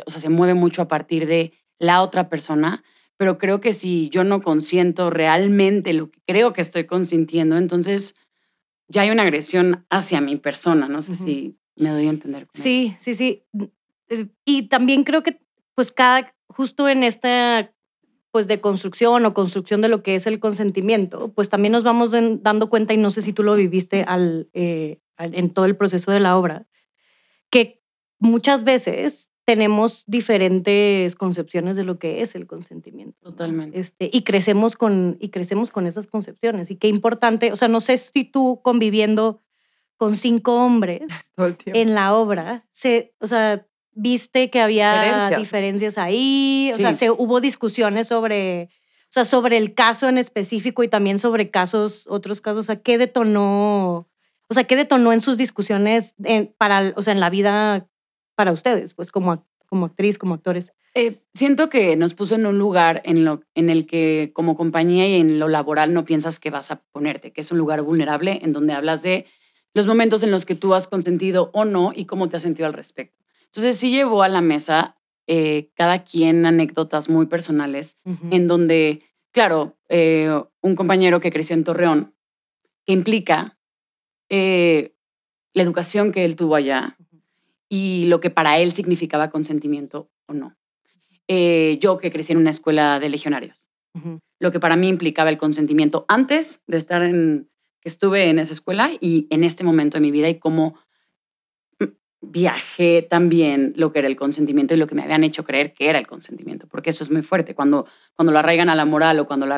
o 0.06 0.12
sea, 0.12 0.22
se 0.22 0.30
mueve 0.30 0.54
mucho 0.54 0.84
a 0.84 0.88
partir 0.88 1.26
de 1.26 1.54
la 1.80 2.02
otra 2.02 2.30
persona, 2.30 2.84
pero 3.18 3.38
creo 3.38 3.60
que 3.60 3.74
si 3.74 4.10
yo 4.10 4.24
no 4.24 4.42
consiento 4.42 5.10
realmente 5.10 5.92
lo 5.94 6.12
que 6.12 6.22
creo 6.26 6.54
que 6.54 6.62
estoy 6.62 6.86
consintiendo, 6.86 7.58
entonces 7.58 8.16
ya 8.88 9.02
hay 9.02 9.10
una 9.10 9.24
agresión 9.24 9.86
hacia 9.90 10.22
mi 10.22 10.36
persona. 10.36 10.88
No 10.88 11.02
sé 11.02 11.16
si 11.16 11.58
me 11.76 11.90
doy 11.90 12.08
a 12.08 12.12
entender. 12.12 12.48
sí, 12.54 12.96
sí, 13.00 13.16
sí. 13.16 13.44
Eh, 14.08 14.28
y 14.46 14.70
también 14.70 15.04
creo 15.04 15.24
que, 15.24 15.40
pues, 15.76 15.92
cada, 15.92 16.36
justo 16.48 16.88
en 16.88 17.04
esta, 17.04 17.74
pues, 18.32 18.48
de 18.48 18.62
construcción 18.62 19.26
o 19.26 19.34
construcción 19.34 19.82
de 19.82 19.90
lo 19.90 20.04
que 20.04 20.16
es 20.16 20.28
el 20.28 20.40
consentimiento, 20.40 21.32
pues 21.34 21.50
también 21.50 21.72
nos 21.72 21.84
vamos 21.84 22.12
dando 22.12 22.70
cuenta, 22.70 22.94
y 22.94 22.98
no 22.98 23.10
sé 23.10 23.22
si 23.22 23.34
tú 23.34 23.44
lo 23.44 23.56
viviste 23.56 24.06
eh, 24.54 25.00
al, 25.18 25.36
en 25.36 25.50
todo 25.52 25.66
el 25.66 25.76
proceso 25.76 26.12
de 26.12 26.20
la 26.20 26.38
obra, 26.38 26.68
que 27.50 27.82
muchas 28.20 28.64
veces 28.64 29.32
tenemos 29.46 30.04
diferentes 30.06 31.16
concepciones 31.16 31.76
de 31.76 31.84
lo 31.84 31.98
que 31.98 32.22
es 32.22 32.36
el 32.36 32.46
consentimiento. 32.46 33.18
Totalmente. 33.20 33.80
Este, 33.80 34.08
y, 34.14 34.22
crecemos 34.22 34.76
con, 34.76 35.18
y 35.20 35.30
crecemos 35.30 35.72
con 35.72 35.88
esas 35.88 36.06
concepciones. 36.06 36.70
Y 36.70 36.76
qué 36.76 36.88
importante, 36.88 37.52
o 37.52 37.56
sea, 37.56 37.68
no 37.68 37.82
sé 37.82 37.98
si 37.98 38.26
tú 38.26 38.62
conviviendo 38.62 39.42
con 39.98 40.16
cinco 40.16 40.64
hombres 40.64 41.02
en 41.66 41.96
la 41.96 42.14
obra, 42.14 42.68
se, 42.74 43.16
o 43.20 43.26
sea, 43.26 43.66
viste 44.00 44.50
que 44.50 44.62
había 44.62 45.36
diferencias 45.38 45.98
ahí, 45.98 46.72
o 46.74 46.78
sea, 46.78 46.94
se, 46.94 47.10
hubo 47.12 47.42
discusiones 47.42 48.08
sobre, 48.08 48.70
o 49.04 49.12
sea, 49.12 49.26
sobre 49.26 49.58
el 49.58 49.74
caso 49.74 50.08
en 50.08 50.18
específico 50.18 50.84
y 50.84 50.88
también 50.88 51.20
sobre 51.20 51.50
casos, 51.52 52.06
otros 52.08 52.42
casos, 52.42 52.60
o 52.60 52.64
sea, 52.64 52.82
¿qué 52.82 52.98
detonó, 52.98 54.08
o 54.48 54.54
sea, 54.54 54.64
qué 54.64 54.76
detonó 54.76 55.14
en 55.14 55.22
sus 55.22 55.38
discusiones 55.38 56.16
en, 56.24 56.54
para, 56.58 56.94
o 56.96 57.02
sea, 57.02 57.14
en 57.14 57.20
la 57.20 57.30
vida 57.30 57.88
para 58.36 58.52
ustedes, 58.52 58.94
pues 58.94 59.12
como, 59.12 59.46
como 59.68 59.88
actriz, 59.88 60.18
como 60.18 60.36
actores? 60.36 60.72
Eh, 60.96 61.22
siento 61.34 61.70
que 61.70 61.96
nos 61.96 62.14
puso 62.14 62.36
en 62.36 62.46
un 62.46 62.58
lugar 62.58 63.02
en, 63.06 63.24
lo, 63.24 63.42
en 63.54 63.70
el 63.70 63.86
que 63.86 64.32
como 64.34 64.56
compañía 64.56 65.08
y 65.08 65.20
en 65.20 65.40
lo 65.40 65.48
laboral 65.48 65.94
no 65.94 66.06
piensas 66.06 66.40
que 66.40 66.50
vas 66.50 66.72
a 66.72 66.82
ponerte, 66.92 67.32
que 67.32 67.42
es 67.42 67.52
un 67.52 67.58
lugar 67.58 67.82
vulnerable 67.82 68.40
en 68.42 68.54
donde 68.54 68.74
hablas 68.74 69.04
de 69.04 69.26
los 69.74 69.86
momentos 69.86 70.24
en 70.24 70.32
los 70.32 70.46
que 70.46 70.56
tú 70.56 70.74
has 70.74 70.88
consentido 70.88 71.52
o 71.54 71.66
no 71.66 71.92
y 71.96 72.06
cómo 72.06 72.28
te 72.28 72.38
has 72.38 72.44
sentido 72.44 72.66
al 72.66 72.74
respecto. 72.74 73.19
Entonces 73.50 73.78
sí 73.78 73.92
llevó 73.92 74.24
a 74.24 74.30
la 74.30 74.42
mesa 74.42 74.98
eh, 75.28 75.72
cada 75.76 76.04
quien 76.04 76.46
anécdotas 76.46 77.10
muy 77.10 77.28
personales 77.28 78.00
en 78.32 78.48
donde, 78.48 79.04
claro, 79.32 79.78
eh, 79.90 80.32
un 80.62 80.76
compañero 80.76 81.20
que 81.20 81.32
creció 81.32 81.56
en 81.56 81.64
Torreón, 81.64 82.16
que 82.86 82.94
implica 82.94 83.58
la 84.30 85.64
educación 85.64 86.12
que 86.12 86.26
él 86.26 86.36
tuvo 86.36 86.56
allá, 86.56 86.98
y 87.70 88.06
lo 88.08 88.20
que 88.20 88.32
para 88.32 88.60
él 88.60 88.72
significaba 88.72 89.30
consentimiento 89.30 90.12
o 90.26 90.34
no. 90.34 90.58
Eh, 91.28 91.78
yo 91.80 92.00
que 92.00 92.12
crecí 92.12 92.34
en 92.34 92.40
una 92.40 92.50
escuela 92.50 93.00
de 93.00 93.10
legionarios, 93.10 93.70
lo 94.40 94.52
que 94.52 94.60
para 94.60 94.76
mí 94.76 94.88
implicaba 94.88 95.30
el 95.30 95.38
consentimiento 95.38 96.06
antes 96.08 96.64
de 96.68 96.78
estar 96.78 97.04
en, 97.04 97.50
que 97.82 97.90
estuve 97.90 98.30
en 98.30 98.40
esa 98.40 98.54
escuela 98.54 98.90
y 99.00 99.28
en 99.30 99.44
este 99.44 99.64
momento 99.64 99.98
de 99.98 100.02
mi 100.02 100.12
vida 100.12 100.30
y 100.30 100.40
cómo 100.40 100.76
viajé 102.22 103.02
también 103.02 103.74
lo 103.76 103.92
que 103.92 104.00
era 104.00 104.08
el 104.08 104.16
consentimiento 104.16 104.74
y 104.74 104.78
lo 104.78 104.88
que 104.88 104.96
me 104.96 105.04
habían 105.04 105.24
hecho 105.24 105.44
creer 105.44 105.74
que 105.74 105.90
era 105.90 106.00
el 106.00 106.08
consentimiento, 106.08 106.68
porque 106.68 106.90
eso 106.90 107.04
es 107.04 107.12
muy 107.12 107.22
fuerte, 107.22 107.56
cuando, 107.56 107.86
cuando 108.16 108.32
lo 108.32 108.40
arraigan 108.40 108.70
a 108.70 108.76
la 108.76 108.86
moral 108.86 109.20
o 109.20 109.28
cuando 109.28 109.46
lo 109.46 109.56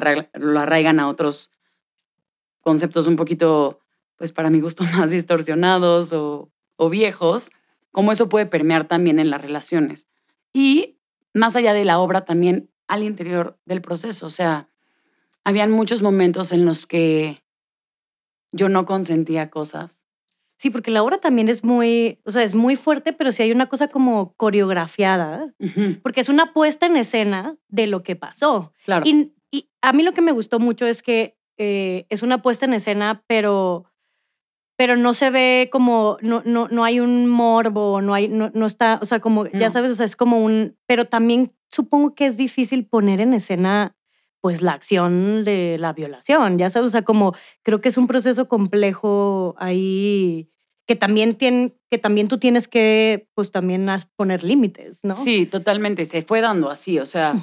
arraigan, 0.60 1.00
a 1.00 1.08
otros 1.08 1.52
conceptos 2.62 3.08
un 3.08 3.16
poquito, 3.16 3.80
pues 4.16 4.32
para 4.32 4.50
mi 4.50 4.62
gusto, 4.62 4.84
más 4.98 5.12
distorsionados 5.12 6.14
o, 6.14 6.52
o 6.76 6.90
viejos, 6.90 7.52
cómo 7.92 8.12
eso 8.12 8.30
puede 8.30 8.46
permear 8.46 8.88
también 8.88 9.20
en 9.20 9.30
las 9.30 9.42
relaciones. 9.42 10.08
Y 10.54 11.00
más 11.34 11.56
allá 11.56 11.74
de 11.74 11.86
la 11.86 12.00
obra, 12.00 12.26
también 12.26 12.70
al 12.92 13.04
interior 13.04 13.58
del 13.66 13.82
proceso. 13.82 14.26
O 14.26 14.30
sea, 14.30 14.68
habían 15.46 15.72
muchos 15.72 16.02
momentos 16.02 16.52
en 16.52 16.66
los 16.66 16.86
que 16.86 17.42
yo 18.52 18.68
no 18.68 18.86
consentía 18.86 19.50
cosas. 19.50 20.08
Sí, 20.62 20.70
porque 20.70 20.92
la 20.92 21.02
obra 21.02 21.18
también 21.18 21.50
es 21.50 21.64
muy, 21.64 22.20
o 22.24 22.30
sea, 22.30 22.44
es 22.44 22.54
muy 22.54 22.76
fuerte, 22.76 23.14
pero 23.14 23.32
sí 23.32 23.42
hay 23.42 23.52
una 23.52 23.66
cosa 23.66 23.88
como 23.88 24.36
coreografiada, 24.36 25.52
porque 26.04 26.22
es 26.22 26.30
una 26.30 26.54
puesta 26.54 26.86
en 26.86 26.98
escena 26.98 27.58
de 27.68 27.88
lo 27.88 28.04
que 28.04 28.16
pasó. 28.16 28.72
Claro. 28.86 29.04
Y, 29.08 29.34
a 29.82 29.92
mí 29.92 30.04
lo 30.04 30.12
que 30.12 30.22
me 30.22 30.32
gustó 30.32 30.60
mucho 30.60 30.86
es 30.86 31.02
que 31.02 31.36
eh, 31.58 32.06
es 32.10 32.22
una 32.22 32.44
puesta 32.44 32.66
en 32.66 32.76
escena, 32.76 33.24
pero 33.26 33.86
pero 34.78 34.96
no 34.98 35.16
se 35.16 35.32
ve 35.32 35.70
como, 35.72 36.18
no, 36.22 36.44
no, 36.46 36.68
no 36.68 36.84
hay 36.84 37.00
un 37.00 37.28
morbo, 37.28 38.00
no, 38.02 38.14
hay, 38.14 38.28
no, 38.28 38.52
no 38.54 38.68
está, 38.68 39.00
o 39.02 39.06
sea, 39.06 39.20
como, 39.20 39.48
ya 39.48 39.72
sabes, 39.72 39.92
o 39.92 39.96
sea, 39.96 40.06
es 40.06 40.16
como 40.16 40.44
un, 40.44 40.78
pero 40.86 41.06
también 41.06 41.56
supongo 41.72 42.14
que 42.14 42.28
es 42.28 42.38
difícil 42.38 42.86
poner 42.86 43.20
en 43.20 43.34
escena 43.34 43.96
pues 44.42 44.62
la 44.62 44.74
acción 44.74 45.44
de 45.46 45.78
la 45.80 45.94
violación, 45.94 46.58
ya 46.58 46.70
sabes, 46.70 46.90
o 46.90 46.92
sea, 46.92 47.04
como 47.04 47.36
creo 47.64 47.80
que 47.80 47.90
es 47.90 47.98
un 47.98 48.08
proceso 48.08 48.48
complejo 48.48 49.56
ahí 49.58 50.50
que 50.88 50.96
también, 50.96 51.36
tiene, 51.36 51.74
que 51.90 51.98
también 51.98 52.28
tú 52.28 52.38
tienes 52.38 52.68
que, 52.68 53.30
pues 53.34 53.52
también 53.52 53.88
poner 54.16 54.44
límites, 54.44 55.00
¿no? 55.04 55.14
Sí, 55.14 55.46
totalmente, 55.46 56.06
se 56.06 56.22
fue 56.24 56.42
dando 56.42 56.70
así, 56.70 57.00
o 57.00 57.06
sea, 57.06 57.36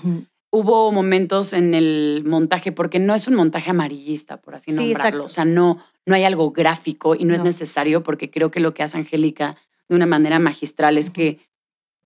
hubo 0.51 0.93
momentos 0.93 1.53
en 1.53 1.75
el 1.75 2.25
montaje, 2.27 2.73
porque 2.73 2.99
no 2.99 3.15
es 3.15 3.29
un 3.29 3.35
montaje 3.35 3.71
amarillista, 3.71 4.41
por 4.41 4.55
así 4.55 4.73
nombrarlo. 4.73 5.25
O 5.25 5.29
sea, 5.29 5.45
no, 5.45 5.79
no 6.05 6.15
hay 6.15 6.25
algo 6.25 6.51
gráfico 6.51 7.15
y 7.15 7.25
no, 7.25 7.35
es 7.35 7.43
necesario, 7.43 8.03
porque 8.03 8.31
creo 8.31 8.51
que 8.51 8.61
lo 8.61 8.75
que 8.75 8.83
hace 8.83 8.99
Angélica 8.99 9.57
de 9.89 9.97
una 9.97 10.07
manera 10.07 10.39
magistral 10.39 10.99
es 10.99 11.11
que 11.11 11.39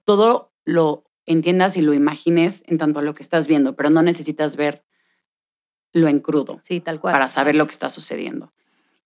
todo 0.05 0.53
lo 0.65 1.05
entiendas 1.33 1.77
y 1.77 1.83
lo 1.83 1.95
imagines 1.95 2.62
en 2.67 2.79
tanto 2.79 3.01
a 3.01 3.03
lo 3.03 3.15
que 3.15 3.23
estás 3.23 3.47
viendo, 3.47 3.75
pero 3.75 3.91
no 3.91 4.03
necesitas 4.03 4.57
ver 4.57 4.85
lo 5.93 6.09
en 6.09 6.21
crudo. 6.21 6.61
Sí, 6.62 6.81
tal 6.81 7.01
cual. 7.01 7.12
Para 7.12 7.29
saber 7.29 7.55
lo 7.55 7.67
que 7.67 7.73
está 7.73 7.89
sucediendo. 7.89 8.53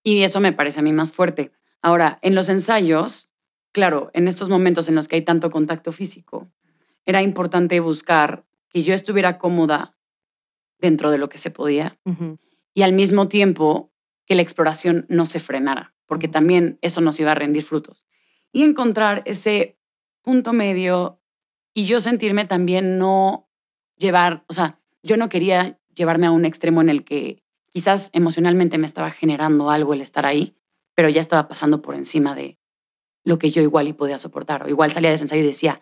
Y 0.03 0.23
eso 0.23 0.39
me 0.39 0.53
parece 0.53 0.79
a 0.79 0.83
mí 0.83 0.93
más 0.93 1.11
fuerte. 1.11 1.51
Ahora, 1.81 2.19
en 2.21 2.35
los 2.35 2.49
ensayos, 2.49 3.29
claro, 3.71 4.09
en 4.13 4.27
estos 4.27 4.49
momentos 4.49 4.87
en 4.89 4.95
los 4.95 5.07
que 5.07 5.17
hay 5.17 5.21
tanto 5.21 5.51
contacto 5.51 5.91
físico, 5.91 6.49
era 7.05 7.21
importante 7.21 7.79
buscar 7.79 8.45
que 8.69 8.83
yo 8.83 8.93
estuviera 8.93 9.37
cómoda 9.37 9.97
dentro 10.79 11.11
de 11.11 11.17
lo 11.17 11.29
que 11.29 11.37
se 11.37 11.51
podía 11.51 11.99
y 12.73 12.81
al 12.83 12.93
mismo 12.93 13.27
tiempo 13.27 13.91
que 14.25 14.35
la 14.35 14.41
exploración 14.41 15.05
no 15.09 15.25
se 15.25 15.39
frenara, 15.39 15.95
porque 16.05 16.27
también 16.27 16.77
eso 16.81 17.01
nos 17.01 17.19
iba 17.19 17.31
a 17.31 17.35
rendir 17.35 17.63
frutos. 17.63 18.05
Y 18.51 18.63
encontrar 18.63 19.23
ese 19.25 19.77
punto 20.21 20.53
medio 20.53 21.21
y 21.77 21.85
yo 21.85 22.01
sentirme 22.01 22.43
también 22.45 22.97
no 22.97 23.47
llevar, 23.99 24.43
o 24.47 24.53
sea, 24.53 24.81
yo 25.03 25.15
no 25.15 25.29
quería 25.29 25.79
llevarme 25.93 26.25
a 26.25 26.31
un 26.31 26.43
extremo 26.43 26.81
en 26.81 26.89
el 26.89 27.03
que 27.03 27.43
quizás 27.69 28.09
emocionalmente 28.13 28.79
me 28.79 28.87
estaba 28.87 29.11
generando 29.11 29.69
algo 29.69 29.93
el 29.93 30.01
estar 30.01 30.25
ahí, 30.25 30.55
pero 30.95 31.07
ya 31.07 31.21
estaba 31.21 31.47
pasando 31.47 31.83
por 31.83 31.93
encima 31.93 32.33
de 32.33 32.57
lo 33.23 33.37
que 33.37 33.51
yo 33.51 33.61
igual 33.61 33.87
y 33.87 33.93
podía 33.93 34.17
soportar. 34.17 34.63
O 34.63 34.69
igual 34.69 34.89
salía 34.89 35.11
de 35.11 35.15
ese 35.17 35.25
ensayo 35.25 35.43
y 35.43 35.45
decía, 35.45 35.79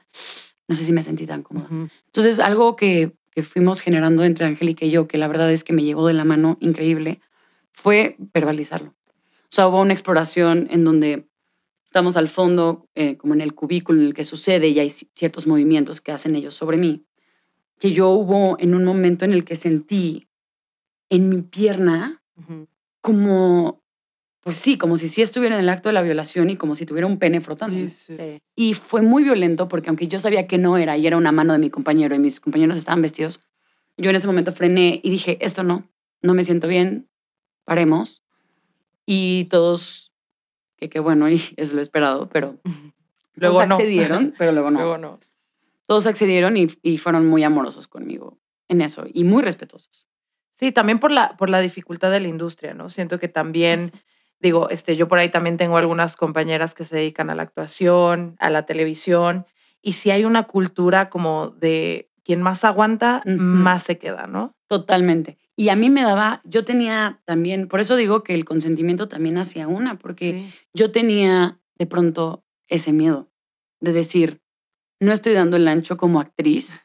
no 0.67 0.75
sé 0.75 0.83
si 0.83 0.91
me 0.91 1.01
sentí 1.01 1.25
tan 1.25 1.43
cómoda. 1.43 1.69
Entonces, 2.07 2.41
algo 2.41 2.75
que, 2.75 3.13
que 3.31 3.43
fuimos 3.43 3.79
generando 3.79 4.25
entre 4.25 4.47
Angélica 4.47 4.83
y 4.83 4.91
yo, 4.91 5.07
que 5.07 5.17
la 5.17 5.29
verdad 5.29 5.49
es 5.49 5.63
que 5.63 5.71
me 5.71 5.83
llevó 5.83 6.07
de 6.07 6.13
la 6.13 6.25
mano 6.25 6.57
increíble, 6.59 7.21
fue 7.71 8.17
verbalizarlo. 8.33 8.89
O 8.89 9.55
sea, 9.55 9.69
hubo 9.69 9.79
una 9.79 9.93
exploración 9.93 10.67
en 10.71 10.83
donde 10.83 11.29
estamos 11.95 12.17
al 12.17 12.27
fondo, 12.27 12.89
eh, 12.93 13.15
como 13.15 13.35
en 13.35 13.39
el 13.39 13.55
cubículo 13.55 14.01
en 14.01 14.07
el 14.07 14.13
que 14.13 14.25
sucede, 14.25 14.67
y 14.67 14.79
hay 14.79 14.89
ciertos 14.89 15.47
movimientos 15.47 16.01
que 16.01 16.11
hacen 16.11 16.35
ellos 16.35 16.53
sobre 16.53 16.75
mí, 16.75 17.05
que 17.79 17.93
yo 17.93 18.09
hubo 18.09 18.57
en 18.59 18.75
un 18.75 18.83
momento 18.83 19.23
en 19.23 19.31
el 19.31 19.45
que 19.45 19.55
sentí 19.55 20.27
en 21.09 21.29
mi 21.29 21.41
pierna 21.41 22.21
como, 22.99 23.81
pues 24.41 24.57
sí, 24.57 24.77
como 24.77 24.97
si 24.97 25.07
sí 25.07 25.21
estuviera 25.21 25.55
en 25.55 25.61
el 25.61 25.69
acto 25.69 25.87
de 25.87 25.93
la 25.93 26.01
violación 26.01 26.49
y 26.49 26.57
como 26.57 26.75
si 26.75 26.85
tuviera 26.85 27.07
un 27.07 27.17
pene 27.17 27.39
frotando. 27.39 27.77
Sí, 27.87 27.87
sí. 27.87 28.17
Sí. 28.17 28.41
Y 28.57 28.73
fue 28.73 29.01
muy 29.01 29.23
violento 29.23 29.69
porque 29.69 29.87
aunque 29.87 30.09
yo 30.09 30.19
sabía 30.19 30.47
que 30.47 30.57
no 30.57 30.75
era 30.75 30.97
y 30.97 31.07
era 31.07 31.15
una 31.15 31.31
mano 31.31 31.53
de 31.53 31.59
mi 31.59 31.69
compañero 31.69 32.13
y 32.13 32.19
mis 32.19 32.41
compañeros 32.41 32.75
estaban 32.75 33.01
vestidos, 33.01 33.47
yo 33.95 34.09
en 34.09 34.17
ese 34.17 34.27
momento 34.27 34.51
frené 34.51 34.99
y 35.01 35.09
dije, 35.09 35.37
esto 35.39 35.63
no, 35.63 35.89
no 36.21 36.33
me 36.33 36.43
siento 36.43 36.67
bien, 36.67 37.07
paremos. 37.63 38.21
Y 39.05 39.45
todos, 39.45 40.11
que 40.77 40.89
qué 40.89 40.99
bueno, 40.99 41.29
y 41.29 41.41
es 41.57 41.73
lo 41.73 41.81
esperado, 41.81 42.29
pero 42.29 42.57
Luego 43.35 43.55
todos 43.57 43.67
no. 43.67 43.75
accedieron, 43.75 44.33
pero 44.37 44.51
luego 44.51 44.71
no. 44.71 44.79
Luego 44.79 44.97
no. 44.97 45.19
Todos 45.87 46.07
accedieron 46.07 46.57
y, 46.57 46.67
y 46.81 46.97
fueron 46.97 47.27
muy 47.27 47.43
amorosos 47.43 47.87
conmigo 47.87 48.39
en 48.67 48.81
eso 48.81 49.05
y 49.11 49.23
muy 49.23 49.43
respetuosos. 49.43 50.07
Sí, 50.53 50.71
también 50.71 50.99
por 50.99 51.11
la, 51.11 51.35
por 51.37 51.49
la 51.49 51.59
dificultad 51.59 52.09
de 52.11 52.21
la 52.21 52.27
industria, 52.29 52.73
¿no? 52.73 52.89
Siento 52.89 53.19
que 53.19 53.27
también, 53.27 53.91
digo, 54.39 54.69
este, 54.69 54.95
yo 54.95 55.07
por 55.09 55.19
ahí 55.19 55.29
también 55.29 55.57
tengo 55.57 55.77
algunas 55.77 56.15
compañeras 56.15 56.73
que 56.73 56.85
se 56.85 56.95
dedican 56.95 57.29
a 57.29 57.35
la 57.35 57.43
actuación, 57.43 58.35
a 58.39 58.49
la 58.49 58.65
televisión, 58.65 59.45
y 59.81 59.93
si 59.93 60.11
hay 60.11 60.23
una 60.25 60.43
cultura 60.43 61.09
como 61.09 61.49
de 61.49 62.09
quien 62.23 62.41
más 62.41 62.63
aguanta, 62.63 63.21
Ujú. 63.25 63.35
más 63.35 63.83
se 63.83 63.97
queda, 63.99 64.25
¿no? 64.27 64.55
Totalmente. 64.67 65.37
Y 65.57 65.69
a 65.69 65.75
mí 65.75 65.89
me 65.89 66.01
daba, 66.03 66.41
yo 66.43 66.65
tenía 66.65 67.21
también, 67.25 67.67
por 67.67 67.79
eso 67.79 67.95
digo 67.95 68.23
que 68.23 68.33
el 68.33 68.43
consentimiento 68.45 69.07
también 69.07 69.37
hacía 69.37 69.67
una, 69.67 69.97
porque 69.97 70.31
Sí. 70.31 70.53
yo 70.73 70.91
tenía 70.91 71.59
de 71.77 71.85
pronto 71.85 72.43
ese 72.67 72.91
miedo 72.91 73.31
de 73.79 73.93
decir, 73.93 74.41
no 74.99 75.11
estoy 75.13 75.33
dando 75.33 75.55
el 75.57 75.67
ancho 75.67 75.95
como 75.97 76.19
actriz, 76.19 76.83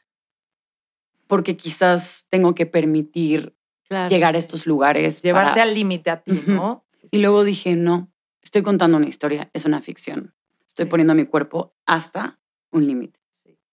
porque 1.26 1.56
quizás 1.56 2.26
tengo 2.30 2.54
que 2.54 2.66
permitir 2.66 3.56
Claro. 3.88 4.08
llegar 4.08 4.34
a 4.36 4.38
estos 4.38 4.66
lugares. 4.68 5.20
Llevarte 5.22 5.50
para- 5.52 5.62
al 5.64 5.74
límite 5.74 6.10
a 6.10 6.22
ti. 6.22 6.42
¿no? 6.46 6.84
Y 7.10 7.18
luego 7.18 7.42
dije, 7.42 7.74
no, 7.74 8.12
estoy 8.42 8.62
contando 8.62 8.96
una 8.98 9.08
historia, 9.08 9.50
es 9.52 9.64
una 9.64 9.80
ficción. 9.80 10.34
Estoy 10.66 10.84
Sí. 10.86 10.90
poniendo 10.90 11.14
mi 11.14 11.24
cuerpo 11.26 11.74
hasta 11.86 12.38
un 12.70 12.86
límite. 12.86 13.18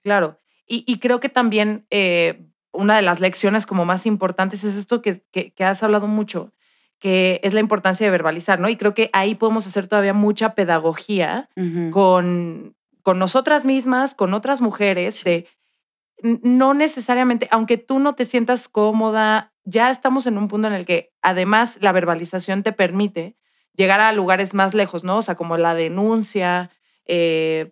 Claro. 0.04 0.40
Y, 0.68 0.84
y 0.92 0.98
creo 1.00 1.20
que 1.20 1.30
también 1.30 1.86
eh, 1.92 2.47
una 2.72 2.96
de 2.96 3.02
las 3.02 3.20
lecciones 3.20 3.66
como 3.66 3.86
más 3.86 4.06
importantes 4.06 4.64
es 4.64 4.76
esto 4.76 5.02
que, 5.02 5.24
que- 5.32 5.52
que 5.52 5.64
has 5.64 5.82
hablado 5.84 6.08
mucho, 6.08 6.54
que 7.00 7.40
es 7.44 7.54
la 7.54 7.60
importancia 7.60 8.06
de 8.06 8.12
verbalizar, 8.12 8.60
¿no? 8.60 8.70
Y 8.70 8.76
creo 8.76 8.94
que 8.94 9.10
ahí 9.14 9.36
podemos 9.36 9.66
hacer 9.68 9.88
todavía 9.88 10.14
mucha 10.14 10.54
pedagogía 10.56 11.50
con, 11.92 12.76
con 13.04 13.20
nosotras 13.20 13.66
mismas, 13.66 14.16
con 14.16 14.34
otras 14.34 14.62
mujeres, 14.62 15.24
de 15.24 15.48
no 16.24 16.74
necesariamente, 16.74 17.48
aunque 17.52 17.78
tú 17.78 18.00
no 18.00 18.16
te 18.16 18.26
sientas 18.26 18.68
cómoda, 18.68 19.54
ya 19.66 19.92
estamos 19.92 20.26
en 20.26 20.38
un 20.40 20.48
punto 20.48 20.68
en 20.68 20.74
el 20.74 20.86
que 20.86 21.12
además 21.22 21.78
la 21.80 21.92
verbalización 21.92 22.64
te 22.64 22.72
permite 22.74 23.36
llegar 23.74 24.00
a 24.00 24.12
lugares 24.14 24.56
más 24.56 24.74
lejos, 24.74 25.04
¿no? 25.04 25.18
O 25.18 25.22
sea, 25.22 25.36
como 25.36 25.58
la 25.58 25.76
denuncia, 25.76 26.72
eh, 27.06 27.72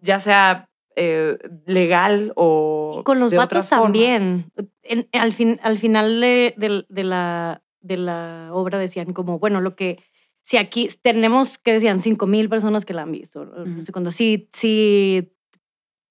ya 0.00 0.20
sea 0.20 0.70
eh, 0.96 1.38
legal 1.66 2.32
o... 2.36 3.02
Con 3.04 3.20
los 3.20 3.30
de 3.30 3.36
vatos 3.38 3.68
también. 3.68 4.50
En- 4.82 5.08
al, 5.12 5.32
fin, 5.32 5.58
al 5.62 5.78
final 5.78 6.20
de, 6.20 6.54
de- 6.56 6.84
de 6.88 7.04
la, 7.04 7.62
de 7.80 7.96
la 7.96 8.48
obra 8.52 8.78
decían 8.78 9.12
como, 9.12 9.38
bueno, 9.38 9.60
lo 9.60 9.76
que, 9.76 9.98
si 10.42 10.56
aquí 10.56 10.88
tenemos, 11.02 11.58
que 11.58 11.72
decían, 11.72 12.00
5 12.00 12.26
mil 12.26 12.48
personas 12.48 12.84
que 12.84 12.94
la 12.94 13.02
han 13.02 13.12
visto, 13.12 13.44
no 13.44 13.62
Ujú. 13.62 13.82
sé 13.82 13.92
cuándo, 13.92 14.10
si, 14.10 14.48
si 14.52 15.30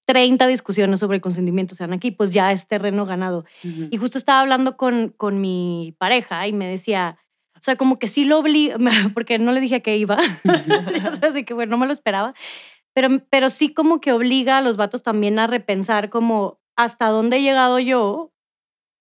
30 0.06 0.48
discusiones 0.48 1.00
sobre 1.00 1.16
el 1.16 1.22
consentimiento 1.22 1.75
se 1.75 1.84
dan 1.84 1.94
aquí, 1.94 2.12
pues 2.12 2.34
ya 2.34 2.52
es 2.52 2.68
terreno 2.68 3.06
ganado. 3.06 3.46
Ujú. 3.63 3.88
Y 3.90 3.98
justo 3.98 4.18
estaba 4.18 4.42
hablando 4.42 4.75
con, 4.75 5.10
con 5.10 5.40
mi 5.40 5.96
pareja 5.98 6.46
y 6.48 6.52
me 6.54 6.68
decía, 6.68 7.18
o 7.56 7.62
sea, 7.62 7.78
como 7.78 8.00
que 8.00 8.08
sí 8.08 8.25
lo 8.25 8.40
obliga, 8.40 8.75
porque 9.13 9.40
no 9.40 9.52
le 9.54 9.62
dije 9.62 9.75
a 9.75 9.80
qué 9.80 9.98
iba, 9.98 10.18
así 11.22 11.46
que 11.46 11.54
bueno, 11.54 11.72
no 11.72 11.78
me 11.78 11.86
lo 11.86 11.94
esperaba, 11.94 12.34
pero, 12.94 13.10
pero 13.30 13.50
sí 13.50 13.74
como 13.74 14.00
que 14.00 14.14
obliga 14.14 14.58
a 14.58 14.62
los 14.62 14.78
vatos 14.78 15.04
también 15.04 15.40
a 15.40 15.48
repensar 15.48 16.10
como 16.10 16.60
hasta 16.76 17.08
dónde 17.08 17.38
he 17.38 17.42
llegado 17.42 17.80
yo, 17.80 18.32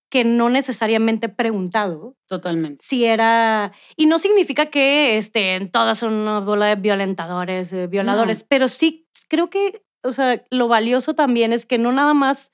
que 0.09 0.23
no 0.23 0.49
necesariamente 0.49 1.25
he 1.25 1.29
preguntado 1.29 2.15
Totalmente. 2.27 2.85
si 2.87 3.05
era, 3.05 3.71
y 3.95 4.05
no 4.05 4.19
significa 4.19 4.67
que 4.67 5.17
este, 5.17 5.59
todas 5.71 5.97
son 5.97 6.13
una 6.13 6.39
bola 6.39 6.67
de 6.67 6.75
violentadores, 6.75 7.73
eh, 7.73 7.87
violadores, 7.87 8.43
pero 8.43 8.67
sí 8.67 9.07
creo 9.27 9.49
que, 9.49 9.83
o 10.03 10.11
sea, 10.11 10.43
lo 10.51 10.67
valioso 10.67 11.15
también 11.15 11.51
es 11.51 11.65
que 11.65 11.79
no 11.79 11.91
nada 11.91 12.13
más 12.13 12.51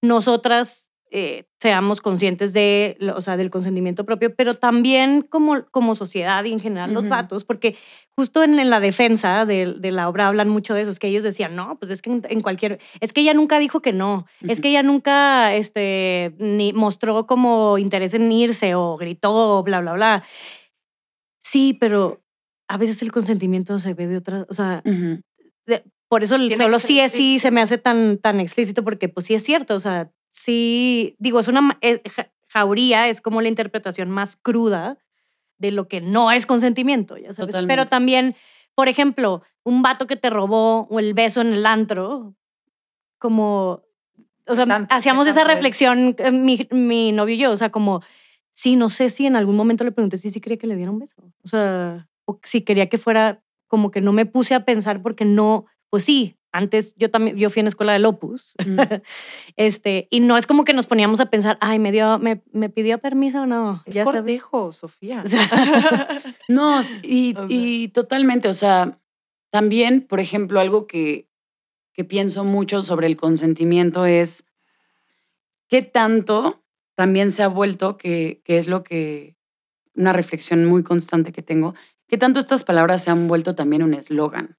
nosotras 0.00 0.88
eh, 1.14 1.44
seamos 1.60 2.00
conscientes 2.00 2.52
de, 2.54 2.96
o 3.14 3.20
sea, 3.20 3.36
del 3.36 3.50
consentimiento 3.50 4.04
propio, 4.06 4.34
pero 4.34 4.54
también 4.54 5.20
como, 5.22 5.64
como 5.70 5.94
sociedad 5.94 6.42
y 6.44 6.52
en 6.52 6.58
general 6.58 6.92
los 6.94 7.04
vatos, 7.10 7.44
porque 7.44 7.76
justo 8.16 8.42
en, 8.42 8.58
en 8.58 8.70
la 8.70 8.80
defensa 8.80 9.44
de, 9.44 9.74
de 9.78 9.92
la 9.92 10.08
obra 10.08 10.28
hablan 10.28 10.48
mucho 10.48 10.72
de 10.74 10.80
eso, 10.82 10.90
es 10.90 10.98
que 10.98 11.08
ellos 11.08 11.22
decían, 11.22 11.54
no, 11.54 11.78
pues 11.78 11.90
es 11.92 12.00
que 12.02 12.10
en, 12.10 12.22
en 12.30 12.40
cualquier, 12.40 12.80
es 13.00 13.12
que 13.12 13.20
ella 13.20 13.34
nunca 13.34 13.58
dijo 13.58 13.80
que 13.82 13.92
no, 13.92 14.26
es 14.48 14.60
que 14.62 14.68
ella 14.70 14.82
nunca 14.82 15.54
este, 15.54 16.34
ni 16.38 16.72
mostró 16.72 17.26
como 17.26 17.76
interés 17.78 18.14
en 18.14 18.32
irse 18.32 18.74
o 18.74 18.96
gritó, 18.96 19.62
bla, 19.62 19.80
bla, 19.80 19.92
bla. 19.92 20.24
Sí, 21.42 21.74
pero 21.78 22.22
a 22.68 22.76
veces 22.78 23.02
el 23.02 23.12
consentimiento 23.12 23.78
se 23.78 23.94
ve 23.94 24.06
de 24.06 24.16
otra, 24.16 24.46
o 24.48 24.54
sea, 24.54 24.80
de- 25.66 25.84
por 26.08 26.22
eso 26.22 26.36
el 26.36 26.48
solo 26.64 26.78
sí 26.86 27.00
es 27.00 27.12
sí 27.12 27.38
se 27.38 27.50
me 27.50 27.60
hace 27.62 27.78
tan, 27.78 28.18
tan 28.18 28.38
explícito 28.40 28.84
porque 28.84 29.08
pues 29.08 29.26
sí 29.26 29.34
es 29.34 29.42
cierto, 29.42 29.74
o 29.74 29.80
sea, 29.80 30.10
sí, 30.32 31.14
digo, 31.20 31.38
es 31.40 31.46
una, 31.48 31.78
eh, 31.82 32.02
ja- 32.10 32.32
jauría 32.48 33.08
es 33.08 33.20
como 33.20 33.40
la 33.40 33.48
interpretación 33.48 34.10
más 34.10 34.36
cruda 34.36 34.98
de 35.58 35.70
lo 35.70 35.86
que 35.88 36.00
no 36.00 36.32
es 36.32 36.46
consentimiento, 36.46 37.16
ya 37.16 37.32
sabes. 37.32 37.52
Totalmente. 37.52 37.72
Pero 37.72 37.88
también, 37.88 38.34
por 38.74 38.88
ejemplo, 38.88 39.42
un 39.62 39.82
vato 39.82 40.08
que 40.08 40.16
te 40.16 40.30
robó 40.30 40.88
o 40.90 40.98
el 40.98 41.14
beso 41.14 41.40
en 41.40 41.52
el 41.54 41.64
antro, 41.66 42.34
como, 43.18 43.82
o 44.46 44.54
sea, 44.54 44.66
tanto- 44.66 44.94
hacíamos 44.94 45.26
esa 45.28 45.44
reflexión 45.44 46.16
eh, 46.18 46.32
mi, 46.32 46.66
mi 46.72 47.12
novio 47.12 47.34
y 47.36 47.38
yo, 47.38 47.52
o 47.52 47.56
sea, 47.56 47.70
como, 47.70 48.02
sí, 48.52 48.76
no 48.76 48.90
sé 48.90 49.10
si 49.10 49.26
en 49.26 49.36
algún 49.36 49.56
momento 49.56 49.84
le 49.84 49.92
pregunté 49.92 50.18
si 50.18 50.30
sí 50.30 50.40
quería 50.40 50.58
que 50.58 50.66
le 50.66 50.76
diera 50.76 50.90
un 50.90 50.98
beso, 50.98 51.22
o 51.44 51.48
sea, 51.48 52.08
o 52.24 52.40
si 52.42 52.62
quería 52.62 52.88
que 52.88 52.98
fuera, 52.98 53.42
como 53.68 53.90
que 53.90 54.00
no 54.00 54.12
me 54.12 54.26
puse 54.26 54.54
a 54.54 54.64
pensar 54.64 55.02
porque 55.02 55.24
no, 55.24 55.66
pues 55.90 56.04
sí, 56.04 56.36
antes 56.52 56.94
yo 56.96 57.10
también, 57.10 57.36
yo 57.36 57.50
fui 57.50 57.60
en 57.60 57.66
escuela 57.66 57.92
del 57.94 58.04
Opus, 58.04 58.54
este, 59.56 60.06
y 60.10 60.20
no 60.20 60.36
es 60.36 60.46
como 60.46 60.64
que 60.64 60.74
nos 60.74 60.86
poníamos 60.86 61.20
a 61.20 61.26
pensar, 61.26 61.58
ay, 61.60 61.78
me 61.78 61.92
dio, 61.92 62.18
me, 62.18 62.42
me 62.52 62.68
pidió 62.68 62.98
permiso 62.98 63.42
o 63.42 63.46
no. 63.46 63.82
Es 63.86 63.94
Ya 63.94 64.04
sabes. 64.04 64.18
cortejo, 64.20 64.72
Sofía. 64.72 65.22
O 65.26 65.28
sea, 65.28 66.08
No, 66.48 66.82
y, 67.02 67.34
y 67.48 67.88
totalmente, 67.88 68.48
o 68.48 68.52
sea, 68.54 68.98
también, 69.50 70.02
por 70.02 70.20
ejemplo, 70.20 70.60
algo 70.60 70.86
que, 70.86 71.28
que 71.92 72.04
pienso 72.04 72.44
mucho 72.44 72.82
sobre 72.82 73.06
el 73.06 73.16
consentimiento 73.16 74.06
es 74.06 74.46
qué 75.68 75.82
tanto 75.82 76.62
también 76.94 77.30
se 77.30 77.42
ha 77.42 77.48
vuelto, 77.48 77.96
que, 77.96 78.42
que 78.44 78.58
es 78.58 78.66
lo 78.66 78.84
que, 78.84 79.36
una 79.94 80.12
reflexión 80.12 80.64
muy 80.66 80.82
constante 80.82 81.32
que 81.32 81.42
tengo, 81.42 81.74
qué 82.06 82.18
tanto 82.18 82.40
estas 82.40 82.64
palabras 82.64 83.04
se 83.04 83.10
han 83.10 83.28
vuelto 83.28 83.54
también 83.54 83.82
un 83.82 83.94
eslogan. 83.94 84.56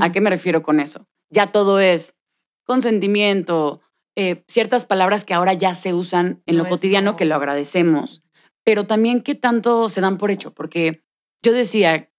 ¿A 0.00 0.12
qué 0.12 0.20
me 0.20 0.30
refiero 0.30 0.62
con 0.62 0.78
eso? 0.78 1.08
Ya 1.30 1.46
todo 1.46 1.80
es 1.80 2.16
consentimiento, 2.64 3.80
eh, 4.16 4.44
ciertas 4.48 4.86
palabras 4.86 5.24
que 5.24 5.34
ahora 5.34 5.54
ya 5.54 5.74
se 5.74 5.94
usan 5.94 6.42
en 6.46 6.56
lo 6.58 6.68
cotidiano, 6.68 7.16
que 7.16 7.24
lo 7.24 7.36
agradecemos, 7.36 8.22
pero 8.64 8.86
también 8.86 9.22
qué 9.22 9.34
tanto 9.34 9.88
se 9.88 10.00
dan 10.00 10.18
por 10.18 10.30
hecho, 10.30 10.52
porque 10.52 11.02
yo 11.42 11.52
decía, 11.52 12.10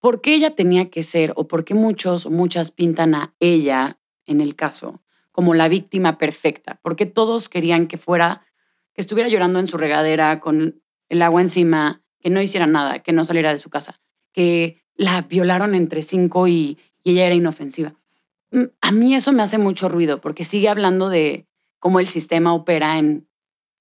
¿por 0.00 0.20
qué 0.20 0.34
ella 0.34 0.54
tenía 0.54 0.88
que 0.90 1.02
ser 1.02 1.32
o 1.36 1.48
por 1.48 1.64
qué 1.64 1.74
muchos 1.74 2.26
o 2.26 2.30
muchas 2.30 2.70
pintan 2.70 3.14
a 3.14 3.34
ella, 3.40 3.98
en 4.24 4.40
el 4.40 4.56
caso, 4.56 5.02
como 5.32 5.54
la 5.54 5.68
víctima 5.68 6.18
perfecta? 6.18 6.80
¿Por 6.82 6.96
qué 6.96 7.06
todos 7.06 7.48
querían 7.48 7.88
que 7.88 7.98
fuera, 7.98 8.46
que 8.94 9.00
estuviera 9.00 9.28
llorando 9.28 9.58
en 9.58 9.66
su 9.66 9.76
regadera 9.76 10.40
con 10.40 10.82
el 11.08 11.22
agua 11.22 11.40
encima, 11.40 12.02
que 12.20 12.30
no 12.30 12.40
hiciera 12.40 12.66
nada, 12.66 13.00
que 13.00 13.12
no 13.12 13.24
saliera 13.24 13.52
de 13.52 13.58
su 13.58 13.70
casa, 13.70 14.00
que 14.32 14.82
la 14.94 15.22
violaron 15.22 15.74
entre 15.74 16.02
cinco 16.02 16.48
y, 16.48 16.78
y 17.06 17.12
ella 17.12 17.26
era 17.26 17.34
inofensiva? 17.36 17.94
Mm, 18.50 18.64
A 18.80 18.90
mí 18.92 19.14
eso 19.14 19.32
me 19.32 19.42
hace 19.44 19.58
mucho 19.58 19.88
ruido 19.88 20.20
porque 20.20 20.44
sigue 20.44 20.68
hablando 20.68 21.08
de 21.08 21.46
cómo 21.78 22.00
el 22.00 22.08
sistema 22.08 22.52
opera 22.52 22.98
en 22.98 23.28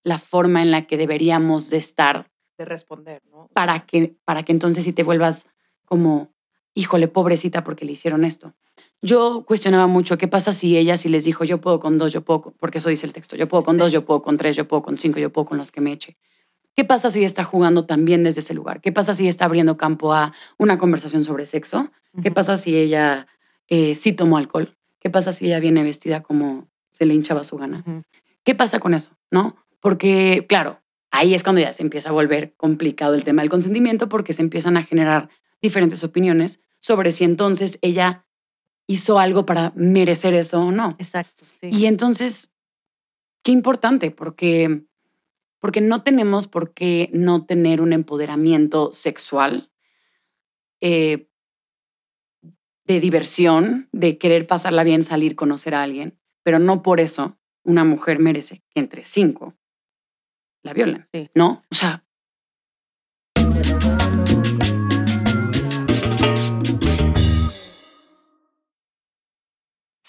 la 0.04 0.20
forma 0.20 0.62
en 0.62 0.70
la 0.70 0.86
que 0.86 0.96
deberíamos 0.98 1.72
de 1.72 1.78
estar 1.78 2.30
De 2.60 2.66
responder, 2.66 3.24
¿no? 3.32 3.50
para 3.54 3.86
que, 3.88 4.16
para 4.26 4.44
que 4.44 4.52
entonces 4.52 4.84
sí 4.84 4.94
te 4.94 5.02
vuelvas 5.02 5.48
como, 5.86 6.32
híjole, 6.76 7.08
pobrecita 7.08 7.64
porque 7.64 7.84
le 7.86 7.94
hicieron 7.94 8.26
esto. 8.26 8.54
Yo 9.02 9.44
cuestionaba 9.48 9.88
mucho 9.88 10.18
qué 10.20 10.28
pasa 10.28 10.54
si 10.54 10.78
ella 10.78 10.98
si 10.98 11.10
les 11.10 11.24
dijo 11.26 11.44
yo 11.46 11.60
puedo 11.60 11.80
con 11.80 11.98
dos, 11.98 12.14
yo 12.14 12.22
puedo, 12.22 12.42
con-", 12.44 12.54
porque 12.60 12.78
eso 12.78 12.90
dice 12.90 13.08
el 13.08 13.14
texto, 13.14 13.36
yo 13.36 13.48
puedo 13.48 13.64
con 13.64 13.76
Sí. 13.76 13.80
dos, 13.80 13.92
yo 13.92 14.06
puedo 14.06 14.22
con 14.22 14.38
tres, 14.38 14.56
yo 14.56 14.68
puedo 14.68 14.84
con 14.84 15.00
cinco, 15.00 15.20
yo 15.20 15.32
puedo 15.34 15.46
con 15.46 15.58
los 15.58 15.72
que 15.72 15.82
me 15.82 15.92
eche. 15.94 16.16
¿Qué 16.76 16.84
pasa 16.84 17.10
si 17.10 17.20
ella 17.20 17.28
está 17.28 17.44
jugando 17.44 17.86
también 17.86 18.24
desde 18.24 18.42
ese 18.42 18.54
lugar? 18.54 18.82
¿Qué 18.82 18.92
pasa 18.92 19.14
si 19.14 19.24
ella 19.24 19.30
está 19.30 19.46
abriendo 19.46 19.78
campo 19.78 20.14
a 20.14 20.34
una 20.58 20.78
conversación 20.78 21.24
sobre 21.24 21.46
sexo? 21.46 21.92
¿Qué 22.22 22.32
pasa 22.32 22.58
si 22.58 22.76
ella 22.76 23.28
eh, 23.68 23.96
sí 23.96 24.12
tomó 24.12 24.38
alcohol? 24.38 24.76
¿Qué 25.00 25.10
pasa 25.10 25.32
si 25.32 25.46
ella 25.48 25.60
viene 25.60 25.84
vestida 25.84 26.22
como 26.22 26.68
se 26.90 27.06
le 27.06 27.14
hinchaba 27.14 27.44
su 27.44 27.58
gana? 27.58 27.84
¿Qué 28.44 28.56
pasa 28.56 28.80
con 28.80 28.94
eso? 28.94 29.12
¿No? 29.32 29.56
Porque, 29.80 30.46
claro, 30.50 30.82
ahí 31.12 31.34
es 31.34 31.44
cuando 31.44 31.62
ya 31.62 31.72
se 31.74 31.84
empieza 31.84 32.10
a 32.10 32.12
volver 32.12 32.54
complicado 32.58 33.16
el 33.16 33.24
tema 33.24 33.42
del 33.42 33.50
consentimiento 33.50 34.10
porque 34.10 34.34
se 34.34 34.42
empiezan 34.42 34.76
a 34.78 34.84
generar 34.84 35.30
diferentes 35.62 36.04
opiniones 36.04 36.60
sobre 36.80 37.12
si 37.12 37.24
entonces 37.24 37.80
ella 37.82 38.26
hizo 38.88 39.18
algo 39.18 39.46
para 39.46 39.72
merecer 39.76 40.34
eso 40.34 40.62
o 40.62 40.72
no. 40.72 40.96
Exacto. 41.00 41.46
sí. 41.62 41.70
Y 41.72 41.86
entonces, 41.86 42.52
qué 43.44 43.52
importante, 43.52 44.12
porque, 44.12 44.86
porque 45.60 45.82
no 45.82 46.04
tenemos 46.04 46.48
por 46.48 46.74
qué 46.74 47.10
no 47.14 47.46
tener 47.46 47.82
un 47.82 47.94
empoderamiento 47.94 48.92
sexual 48.92 49.72
eh, 50.82 51.30
de 52.86 53.00
diversión, 53.00 53.90
de 53.92 54.18
querer 54.18 54.46
pasarla 54.46 54.84
bien, 54.84 55.04
salir, 55.04 55.36
conocer 55.36 55.74
a 55.74 55.82
alguien, 55.84 56.20
pero 56.44 56.60
no 56.60 56.84
por 56.84 57.00
eso 57.00 57.38
una 57.64 57.84
mujer 57.84 58.20
merece 58.20 58.64
que 58.70 58.80
entre 58.80 59.04
cinco 59.04 59.56
la 60.62 60.74
violen, 60.74 61.08
Sí. 61.14 61.30
¿no? 61.34 61.64
O 61.72 61.76
sea, 61.76 62.06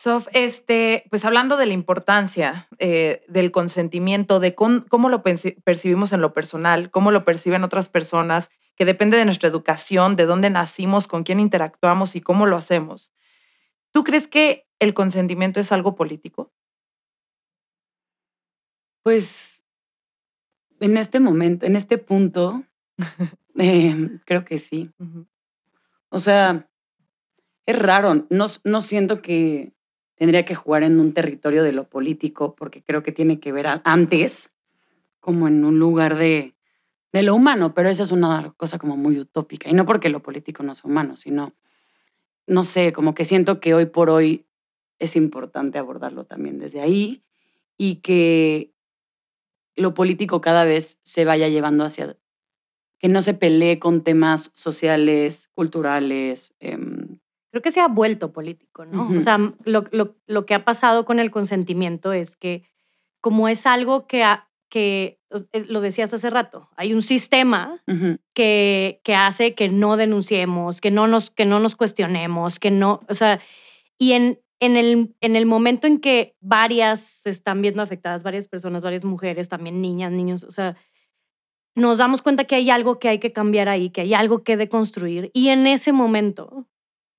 Sof, 0.07 0.29
este, 0.33 1.03
pues 1.11 1.25
hablando 1.25 1.57
de 1.57 1.66
la 1.66 1.73
importancia 1.73 2.69
eh, 2.79 3.25
del 3.27 3.51
consentimiento, 3.51 4.38
de 4.38 4.55
con- 4.55 4.83
cómo 4.88 5.09
lo 5.09 5.25
percibimos 5.25 6.12
en 6.12 6.21
lo 6.21 6.33
personal, 6.33 6.92
cómo 6.92 7.11
lo 7.11 7.25
perciben 7.25 7.64
otras 7.64 7.88
personas, 7.88 8.49
que 8.77 8.85
depende 8.85 9.16
de 9.16 9.25
nuestra 9.25 9.49
educación, 9.49 10.14
de 10.14 10.27
dónde 10.27 10.49
nacimos, 10.49 11.09
con 11.09 11.25
quién 11.25 11.40
interactuamos 11.40 12.14
y 12.14 12.21
cómo 12.21 12.47
lo 12.47 12.57
hacemos. 12.57 13.12
¿Tú 13.92 14.05
crees 14.05 14.29
que 14.29 14.69
el 14.79 14.95
consentimiento 14.95 15.61
es 15.61 15.73
algo 15.73 15.97
político? 15.97 16.53
pues 19.03 19.62
en 20.81 20.97
este 20.97 21.21
momento, 21.21 21.66
en 21.66 21.77
este 21.77 21.99
punto, 21.99 22.64
eh, 23.59 24.19
creo 24.25 24.45
que 24.45 24.59
sí. 24.59 24.90
O 26.11 26.19
sea, 26.19 26.69
es 27.66 27.79
raro. 27.79 28.27
No, 28.31 28.47
no 28.64 28.81
siento 28.81 29.23
que 29.23 29.76
tendría 30.16 30.44
que 30.44 30.55
jugar 30.55 30.83
en 30.83 30.98
un 30.98 31.12
territorio 31.12 31.62
de 31.62 31.72
lo 31.72 31.88
político, 31.88 32.55
porque 32.57 32.83
creo 32.83 33.02
que 33.02 33.12
tiene 33.12 33.38
que 33.38 33.52
ver 33.52 33.66
antes 33.85 34.52
como 35.20 35.46
en 35.48 35.64
un 35.64 35.79
lugar 35.79 36.16
de, 36.16 36.55
de 37.12 37.22
lo 37.22 37.35
humano, 37.35 37.74
pero 37.74 37.88
eso 37.88 38.02
es 38.02 38.12
una 38.12 38.52
cosa 38.57 38.79
como 38.79 38.96
muy 38.96 39.18
utópica. 39.18 39.68
Y 39.70 39.74
no 39.74 39.87
porque 39.87 40.09
lo 40.09 40.22
político 40.22 40.62
no 40.62 40.74
sea 40.74 40.90
humano, 40.90 41.16
sino, 41.16 41.55
no 42.46 42.64
sé, 42.64 42.92
como 42.92 43.14
que 43.14 43.24
siento 43.24 43.61
que 43.61 43.74
hoy 43.74 43.87
por 43.87 44.11
hoy 44.11 44.46
es 44.98 45.16
importante 45.16 45.79
abordarlo 45.79 46.24
también 46.24 46.59
desde 46.59 46.81
ahí 46.81 47.22
y 47.76 47.96
que 47.96 48.72
lo 49.74 49.94
político 49.94 50.40
cada 50.40 50.64
vez 50.64 50.98
se 51.02 51.24
vaya 51.24 51.48
llevando 51.48 51.85
hacia 51.85 52.16
que 52.98 53.09
no 53.09 53.20
se 53.20 53.35
pelee 53.35 53.79
con 53.79 54.02
temas 54.02 54.50
sociales, 54.55 55.50
culturales. 55.55 56.55
em, 56.61 57.18
Creo 57.57 57.62
que 57.62 57.73
se 57.73 57.81
ha 57.81 57.88
vuelto 57.88 58.35
político, 58.35 58.85
¿no? 58.85 59.05
Ujú. 59.07 59.16
O 59.16 59.21
sea, 59.23 59.38
lo, 59.64 59.87
lo- 59.92 60.14
lo 60.27 60.45
que 60.45 60.53
ha 60.53 60.62
pasado 60.66 61.07
con 61.07 61.19
el 61.19 61.31
consentimiento 61.31 62.12
es 62.12 62.37
que 62.37 62.64
como 63.23 63.49
es 63.49 63.64
algo 63.66 64.07
que, 64.07 64.23
ha- 64.25 64.51
que 64.69 65.19
eh, 65.55 65.64
lo 65.66 65.81
decías 65.81 66.12
hace 66.12 66.29
rato, 66.29 66.69
hay 66.77 66.92
un 66.92 67.01
sistema 67.01 67.83
ujú, 67.88 68.19
que, 68.35 69.01
que 69.05 69.14
hace 69.14 69.55
que 69.55 69.71
no 69.71 69.97
denunciemos, 69.97 70.83
que 70.83 70.90
no 70.90 71.07
nos, 71.07 71.31
que 71.31 71.47
no 71.47 71.59
nos 71.59 71.77
cuestionemos, 71.77 72.59
que 72.61 72.71
no, 72.71 73.01
o 73.09 73.14
sea, 73.14 73.40
y 73.99 74.12
en, 74.12 74.38
en, 74.61 74.77
el, 74.77 75.16
en 75.23 75.35
el 75.35 75.47
momento 75.47 75.87
en 75.87 75.99
que 75.99 76.37
varias 76.40 77.01
se 77.01 77.31
están 77.31 77.62
viendo 77.62 77.81
afectadas, 77.83 78.23
varias 78.23 78.49
personas, 78.49 78.83
varias 78.85 79.07
mujeres, 79.07 79.49
también 79.49 79.81
niñas, 79.81 80.12
niños, 80.12 80.45
o 80.45 80.51
sea, 80.51 80.77
nos 81.75 81.97
damos 81.99 82.21
cuenta 82.21 82.45
que 82.45 82.55
hay 82.57 82.69
algo 82.71 82.99
que 82.99 83.09
hay 83.09 83.19
que 83.19 83.33
cambiar 83.33 83.69
ahí, 83.71 83.88
que 83.90 84.03
hay 84.03 84.12
algo 84.14 84.42
que 84.45 84.57
deconstruir, 84.59 85.31
y 85.33 85.49
en 85.49 85.66
ese 85.66 85.92
momento 85.92 86.66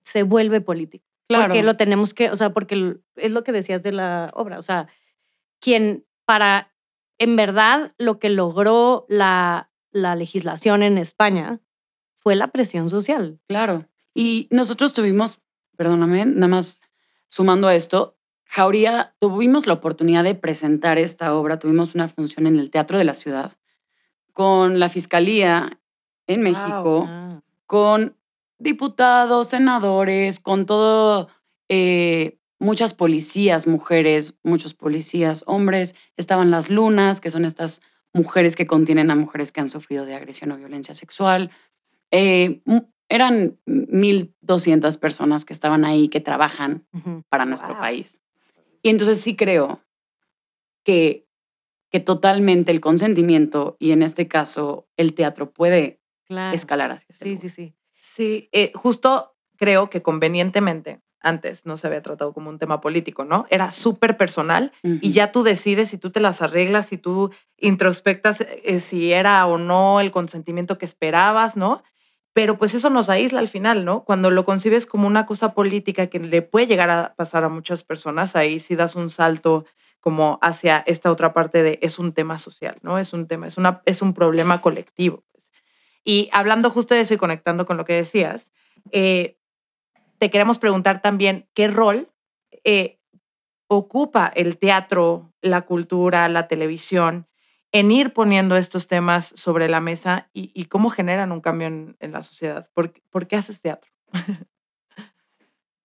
se 0.08 0.24
vuelve 0.24 0.62
político. 0.62 1.06
Claro. 1.28 1.46
Porque 1.46 1.64
lo 1.64 1.76
tenemos 1.76 2.14
que, 2.14 2.32
o 2.32 2.36
sea, 2.36 2.52
porque 2.52 2.98
es 3.16 3.32
lo 3.32 3.44
que 3.44 3.52
decías 3.52 3.84
de 3.84 3.92
la 3.92 4.32
obra, 4.34 4.60
o 4.60 4.62
sea, 4.62 4.88
quien 5.60 6.06
para, 6.26 6.74
en 7.18 7.36
verdad, 7.36 7.94
lo 7.98 8.20
que 8.20 8.30
logró 8.30 9.06
la, 9.10 9.72
la 9.92 10.16
legislación 10.16 10.84
en 10.84 10.98
España 10.98 11.60
fue 12.16 12.36
la 12.36 12.48
presión 12.48 12.90
social. 12.90 13.40
Claro. 13.48 13.86
Y 14.14 14.48
nosotros 14.52 14.94
tuvimos, 14.94 15.42
perdóname, 15.76 16.26
nada 16.26 16.48
más 16.48 16.80
sumando 17.28 17.68
a 17.68 17.76
esto, 17.76 18.18
Jauría, 18.46 19.16
tuvimos 19.20 19.68
la 19.68 19.74
oportunidad 19.74 20.24
de 20.24 20.36
presentar 20.36 20.98
esta 20.98 21.36
obra, 21.36 21.60
tuvimos 21.60 21.96
una 21.96 22.08
función 22.08 22.48
en 22.48 22.58
el 22.58 22.72
Teatro 22.72 22.98
de 22.98 23.04
la 23.04 23.14
Ciudad 23.14 23.58
con 24.32 24.80
la 24.80 24.88
Fiscalía 24.88 25.82
en 26.28 26.42
México, 26.44 27.10
con 27.66 28.17
diputados, 28.60 29.48
senadores, 29.48 30.40
con 30.40 30.66
todo, 30.66 31.28
eh, 31.70 32.38
muchas 32.60 32.94
policías, 32.94 33.68
mujeres, 33.68 34.36
muchos 34.44 34.74
policías, 34.74 35.44
hombres. 35.48 35.96
Estaban 36.18 36.52
las 36.52 36.70
lunas, 36.70 37.20
que 37.22 37.30
son 37.30 37.46
estas 37.46 37.82
mujeres 38.14 38.56
que 38.56 38.66
contienen 38.68 39.12
a 39.12 39.16
mujeres 39.16 39.52
que 39.52 39.62
han 39.62 39.70
sufrido 39.70 40.06
de 40.06 40.16
agresión 40.16 40.52
o 40.52 40.58
violencia 40.58 40.94
sexual. 40.94 41.52
Eh, 42.12 42.62
eran 43.10 43.58
1.200 43.66 44.98
personas 44.98 45.46
que 45.46 45.54
estaban 45.54 45.86
ahí, 45.86 46.08
que 46.10 46.20
trabajan 46.20 46.86
para 47.30 47.46
nuestro 47.46 47.70
Wow. 47.74 47.80
país. 47.80 48.22
Y 48.82 48.90
entonces 48.90 49.20
sí 49.22 49.36
creo 49.36 49.82
que, 50.84 51.28
que 51.92 52.00
totalmente 52.00 52.72
el 52.72 52.80
consentimiento 52.82 53.76
y 53.80 53.92
en 53.92 54.02
este 54.02 54.28
caso 54.28 54.88
el 54.98 55.14
teatro 55.14 55.52
puede 55.52 56.02
Claro. 56.26 56.54
escalar 56.56 56.92
hacia 56.92 57.08
ese 57.10 57.24
Sí, 57.24 57.30
lugar. 57.32 57.42
sí, 57.42 57.50
sí. 57.50 57.74
Sí, 58.08 58.50
eh, 58.52 58.72
justo 58.74 59.36
creo 59.58 59.90
que 59.90 60.02
convenientemente 60.02 61.02
antes 61.20 61.66
no 61.66 61.78
se 61.78 61.88
había 61.88 62.02
tratado 62.02 62.34
como 62.34 62.50
un 62.50 62.58
tema 62.58 62.80
político, 62.80 63.26
¿no? 63.26 63.46
Era 63.50 63.72
súper 63.72 64.18
personal 64.18 64.72
y 64.84 65.12
ya 65.12 65.32
tú 65.32 65.44
decides 65.44 65.90
si 65.90 65.98
tú 65.98 66.10
te 66.10 66.20
las 66.20 66.42
arreglas, 66.42 66.86
si 66.88 66.98
tú 66.98 67.32
introspectas 67.58 68.42
eh, 68.42 68.80
si 68.80 69.12
era 69.12 69.46
o 69.46 69.58
no 69.58 70.00
el 70.00 70.12
consentimiento 70.12 70.78
que 70.78 70.86
esperabas, 70.86 71.58
¿no? 71.58 71.84
Pero 72.34 72.58
pues 72.58 72.76
eso 72.76 72.90
nos 72.90 73.10
aísla 73.10 73.40
al 73.40 73.48
final, 73.48 73.84
¿no? 73.84 74.06
Cuando 74.06 74.32
lo 74.32 74.46
concibes 74.46 74.86
como 74.86 75.08
una 75.08 75.26
cosa 75.26 75.54
política 75.54 76.08
que 76.08 76.20
le 76.20 76.44
puede 76.44 76.68
llegar 76.68 76.90
a 76.90 77.14
pasar 77.18 77.44
a 77.44 77.50
muchas 77.50 77.84
personas, 77.84 78.36
ahí 78.36 78.60
sí 78.60 78.76
das 78.76 78.96
un 78.96 79.10
salto 79.10 79.66
como 80.00 80.40
hacia 80.42 80.84
esta 80.86 81.12
otra 81.12 81.34
parte 81.34 81.64
de 81.64 81.80
es 81.82 82.00
un 82.00 82.14
tema 82.14 82.38
social, 82.38 82.78
¿no? 82.84 83.00
Es 83.00 83.12
un 83.12 83.28
tema, 83.28 83.48
es, 83.48 83.58
una, 83.58 83.82
es 83.86 84.02
un 84.02 84.14
problema 84.14 84.62
colectivo. 84.62 85.26
Y 86.08 86.30
hablando 86.32 86.70
justo 86.70 86.96
de 86.96 87.02
eso 87.02 87.14
y 87.16 87.18
conectando 87.18 87.66
con 87.66 87.76
lo 87.76 87.84
que 87.84 87.92
decías, 87.92 88.50
eh, 88.92 89.38
te 90.20 90.30
queremos 90.32 90.58
preguntar 90.58 91.02
también 91.02 91.50
qué 91.54 91.68
rol 91.68 92.10
eh, 92.64 92.98
ocupa 93.68 94.32
el 94.34 94.58
teatro, 94.58 95.34
la 95.42 95.64
cultura, 95.64 96.30
la 96.30 96.48
televisión 96.48 97.28
en 97.74 97.92
ir 97.92 98.14
poniendo 98.14 98.56
estos 98.56 98.88
temas 98.88 99.34
sobre 99.36 99.68
la 99.68 99.82
mesa 99.82 100.30
y, 100.32 100.64
cómo 100.68 100.90
generan 100.90 101.34
un 101.34 101.42
cambio 101.42 101.68
en, 101.68 101.98
la 102.00 102.24
sociedad. 102.24 102.70
¿Por, 102.74 102.94
qué- 102.94 103.02
por 103.10 103.28
qué 103.28 103.36
haces 103.36 103.60
teatro? 103.60 103.92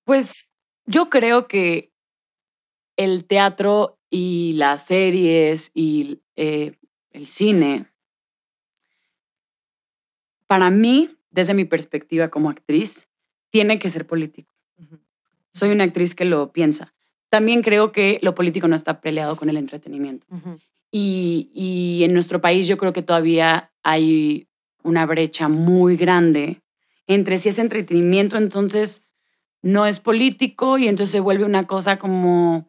Pues 0.04 0.48
yo 0.84 1.08
creo 1.08 1.46
que 1.46 1.92
el 2.96 3.24
teatro 3.24 4.00
y 4.10 4.54
las 4.54 4.86
series 4.86 5.70
y 5.74 6.22
eh, 6.34 6.76
el 7.12 7.28
cine, 7.28 7.91
para 10.52 10.68
mí, 10.68 11.08
desde 11.30 11.54
mi 11.54 11.64
perspectiva 11.64 12.28
como 12.28 12.50
actriz, 12.50 13.08
tiene 13.48 13.78
que 13.78 13.88
ser 13.88 14.06
político. 14.06 14.52
Soy 15.50 15.70
una 15.70 15.84
actriz 15.84 16.14
que 16.14 16.26
lo 16.26 16.52
piensa. 16.52 16.92
También 17.30 17.62
creo 17.62 17.90
que 17.90 18.18
lo 18.20 18.34
político 18.34 18.68
no 18.68 18.76
está 18.76 19.00
peleado 19.00 19.34
con 19.36 19.48
el 19.48 19.56
entretenimiento. 19.56 20.26
Ujú. 20.28 20.58
Y, 20.90 21.50
y 21.54 22.04
en 22.04 22.12
nuestro 22.12 22.42
país 22.42 22.68
yo 22.68 22.76
creo 22.76 22.92
que 22.92 23.00
todavía 23.00 23.72
hay 23.82 24.46
una 24.82 25.06
brecha 25.06 25.48
muy 25.48 25.96
grande 25.96 26.60
entre 27.06 27.38
si 27.38 27.48
es 27.48 27.58
entretenimiento, 27.58 28.36
entonces 28.36 29.06
no 29.62 29.86
es 29.86 30.00
político 30.00 30.76
y 30.76 30.86
entonces 30.86 31.12
se 31.12 31.20
vuelve 31.20 31.46
una 31.46 31.66
cosa 31.66 31.98
como, 31.98 32.68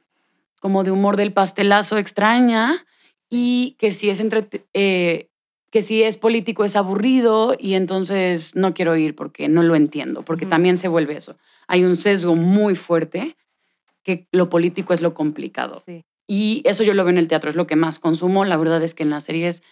como 0.62 0.86
de 0.86 0.92
humor 0.92 1.18
del 1.18 1.34
pastelazo 1.34 1.98
extraña 1.98 2.86
y 3.30 3.76
que 3.78 3.92
si 3.92 4.10
es 4.10 4.22
entrete- 4.22 4.68
eh, 4.74 5.28
que 5.74 5.82
si 5.82 6.04
es 6.04 6.18
político 6.18 6.66
es 6.66 6.76
aburrido 6.76 7.56
y 7.58 7.74
entonces 7.74 8.56
no 8.56 8.76
quiero 8.76 8.96
ir 8.96 9.16
porque 9.16 9.50
no 9.50 9.64
lo 9.64 9.74
entiendo, 9.74 10.22
porque 10.22 10.46
también 10.46 10.78
se 10.78 10.88
vuelve 10.88 11.18
eso. 11.18 11.36
Hay 11.68 11.84
un 11.84 11.96
sesgo 11.96 12.36
muy 12.36 12.76
fuerte 12.76 13.36
que 14.04 14.28
lo 14.32 14.52
político 14.52 14.94
es 14.94 15.02
lo 15.02 15.16
complicado. 15.16 15.82
Sí. 15.88 16.06
Y 16.28 16.62
eso 16.66 16.84
yo 16.84 16.94
lo 16.94 17.04
veo 17.04 17.10
en 17.10 17.18
el 17.18 17.28
teatro, 17.28 17.50
es 17.50 17.56
lo 17.56 17.66
que 17.66 17.76
más 17.76 17.98
consumo. 17.98 18.46
La 18.46 18.56
verdad 18.56 18.84
es 18.84 18.94
que 18.94 19.02
en 19.02 19.10
las 19.10 19.24
series, 19.24 19.64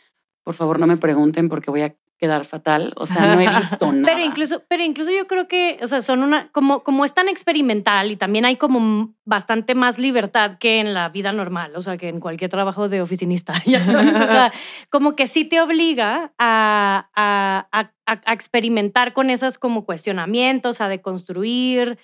por 0.42 0.56
favor, 0.56 0.80
no 0.80 0.88
me 0.88 0.98
pregunten 0.98 1.50
porque 1.50 1.70
voy 1.70 1.82
a 1.82 1.96
quedar 2.22 2.46
fatal. 2.46 2.94
O 2.98 3.08
sea, 3.08 3.36
no 3.36 3.42
he 3.42 3.50
visto 3.50 3.92
nada. 3.92 4.06
Pero 4.14 4.24
incluso, 4.24 4.64
pero 4.70 4.84
incluso 4.84 5.10
yo 5.12 5.26
creo 5.26 5.48
que, 5.48 5.80
o 5.82 5.88
sea, 5.88 6.04
son 6.04 6.22
una, 6.22 6.50
como, 6.52 6.84
como 6.84 7.04
es 7.04 7.14
tan 7.16 7.28
experimental 7.28 8.12
y 8.12 8.16
también 8.16 8.46
hay 8.46 8.56
como 8.58 9.16
bastante 9.26 9.74
más 9.74 9.98
libertad 9.98 10.58
que 10.60 10.80
en 10.80 10.94
la 10.94 11.10
vida 11.10 11.32
normal, 11.34 11.74
o 11.76 11.82
sea, 11.82 11.98
que 11.98 12.10
en 12.10 12.20
cualquier 12.20 12.52
trabajo 12.52 12.88
de 12.90 13.02
oficinista. 13.02 13.54
ya 13.66 13.84
sabes, 13.84 14.14
o 14.16 14.26
sea, 14.28 14.54
como 14.90 15.16
que 15.16 15.26
sí 15.26 15.46
te 15.46 15.60
obliga 15.60 16.32
a, 16.38 17.10
a, 17.16 17.68
a- 17.72 17.92
a 18.06 18.34
experimentar 18.34 19.14
con 19.14 19.30
esos 19.30 19.58
como 19.58 19.86
cuestionamientos, 19.86 20.80
a 20.82 20.90
deconstruir. 20.90 21.98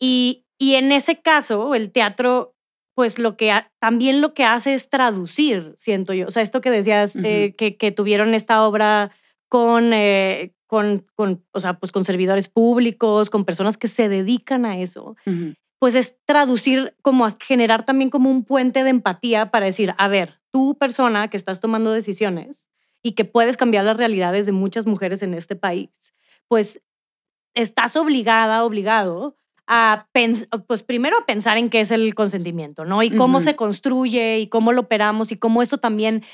Y, 0.00 0.44
y 0.58 0.74
en 0.74 0.92
ese 0.92 1.20
caso, 1.20 1.74
el 1.74 1.90
teatro, 1.90 2.54
pues 2.94 3.18
lo 3.18 3.36
que 3.36 3.52
también 3.80 4.20
lo 4.20 4.34
que 4.34 4.44
hace 4.44 4.74
es 4.74 4.88
traducir, 4.90 5.72
siento 5.76 6.12
yo. 6.12 6.26
O 6.26 6.30
sea, 6.30 6.42
esto 6.42 6.60
que 6.60 6.70
decías, 6.70 7.16
eh, 7.16 7.48
Ujú. 7.48 7.56
que, 7.56 7.76
que 7.76 7.92
tuvieron 7.92 8.34
esta 8.34 8.62
obra 8.62 9.10
con, 9.52 9.92
eh, 9.92 10.54
con, 10.66 11.04
con, 11.14 11.44
o 11.52 11.60
sea, 11.60 11.74
pues 11.74 11.92
con 11.92 12.06
servidores 12.06 12.48
públicos, 12.48 13.28
con 13.28 13.44
personas 13.44 13.76
que 13.76 13.86
se 13.86 14.08
dedican 14.08 14.64
a 14.64 14.78
eso, 14.78 15.14
pues 15.78 15.94
es 15.94 16.16
traducir, 16.24 16.96
como 17.02 17.26
a 17.26 17.36
generar 17.38 17.84
también 17.84 18.08
como 18.08 18.30
un 18.30 18.44
puente 18.44 18.82
de 18.82 18.88
empatía 18.88 19.50
para 19.50 19.66
decir, 19.66 19.92
a 19.98 20.08
ver, 20.08 20.40
tú 20.52 20.78
persona 20.78 21.28
que 21.28 21.36
estás 21.36 21.60
tomando 21.60 21.92
decisiones 21.92 22.70
y 23.02 23.12
que 23.12 23.26
puedes 23.26 23.58
cambiar 23.58 23.84
las 23.84 23.98
realidades 23.98 24.46
de 24.46 24.52
muchas 24.52 24.86
mujeres 24.86 25.22
en 25.22 25.34
este 25.34 25.54
país, 25.54 26.14
pues 26.48 26.80
estás 27.52 27.94
obligada, 27.96 28.64
obligado 28.64 29.36
a 29.66 30.08
pens- 30.14 30.48
pues 30.66 30.82
primero 30.82 31.18
a 31.18 31.26
pensar 31.26 31.58
en 31.58 31.68
qué 31.68 31.80
es 31.80 31.90
el 31.90 32.14
consentimiento, 32.14 32.86
¿no? 32.86 33.02
Y 33.02 33.10
cómo 33.18 33.40
se 33.44 33.54
construye 33.56 34.38
y 34.40 34.46
cómo 34.48 34.72
lo 34.72 34.80
operamos 34.82 35.30
y 35.30 35.36
cómo 35.36 35.60
eso 35.62 35.76
también 35.76 36.24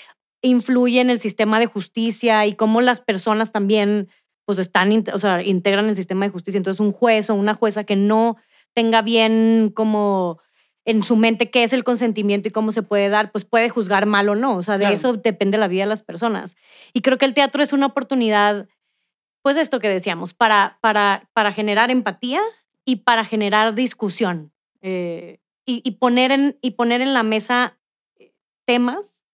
influye 0.43 1.01
en 1.01 1.11
el 1.11 1.19
sistema 1.19 1.59
de 1.61 1.67
justicia 1.67 2.47
y 2.47 2.55
cómo 2.55 2.81
las 2.81 3.01
personas 3.01 3.53
también 3.53 4.09
pues 4.45 4.59
están, 4.59 5.05
o 5.13 5.19
sea, 5.19 5.43
integran 5.43 5.87
el 5.89 5.97
sistema 5.97 6.25
de 6.25 6.31
justicia. 6.33 6.57
Entonces 6.59 6.81
un 6.81 6.91
juez 6.93 7.29
o 7.29 7.35
una 7.35 7.55
jueza 7.55 7.85
que 7.85 7.97
no 7.97 8.37
tenga 8.75 9.03
bien 9.03 9.71
como 9.75 10.41
en 10.87 11.03
su 11.03 11.17
mente 11.17 11.51
qué 11.51 11.65
es 11.65 11.75
el 11.75 11.85
consentimiento 11.85 12.49
y 12.49 12.51
cómo 12.51 12.73
se 12.73 12.83
puede 12.83 13.11
dar, 13.11 13.31
pues 13.31 13.45
puede 13.45 13.69
juzgar 13.69 14.07
mal 14.07 14.29
o 14.31 14.35
no. 14.35 14.57
O 14.57 14.63
sea, 14.63 14.75
de 14.79 14.85
Claro. 14.85 14.95
eso 14.95 15.13
depende 15.15 15.59
la 15.59 15.69
vida 15.69 15.83
de 15.83 15.89
las 15.91 16.03
personas. 16.03 16.57
Y 16.95 17.03
creo 17.03 17.19
que 17.19 17.27
el 17.27 17.35
teatro 17.35 17.63
es 17.63 17.75
una 17.75 17.87
oportunidad, 17.87 18.69
pues 19.43 19.59
esto 19.59 19.81
que 19.81 19.89
decíamos, 19.91 20.33
para, 20.33 20.79
para, 20.81 21.29
para 21.35 21.53
generar 21.53 21.91
empatía 21.91 22.41
y 22.87 22.97
para 22.97 23.25
generar 23.27 23.75
discusión. 23.75 24.53
eh, 24.81 25.41
y, 25.67 25.83
y 25.85 25.91
poner 25.99 26.33
en, 26.33 26.57
y 26.63 26.71
poner 26.71 27.03
en 27.03 27.13
la 27.13 27.23
mesa 27.23 27.77
eh, 28.19 28.33
temas 28.65 29.25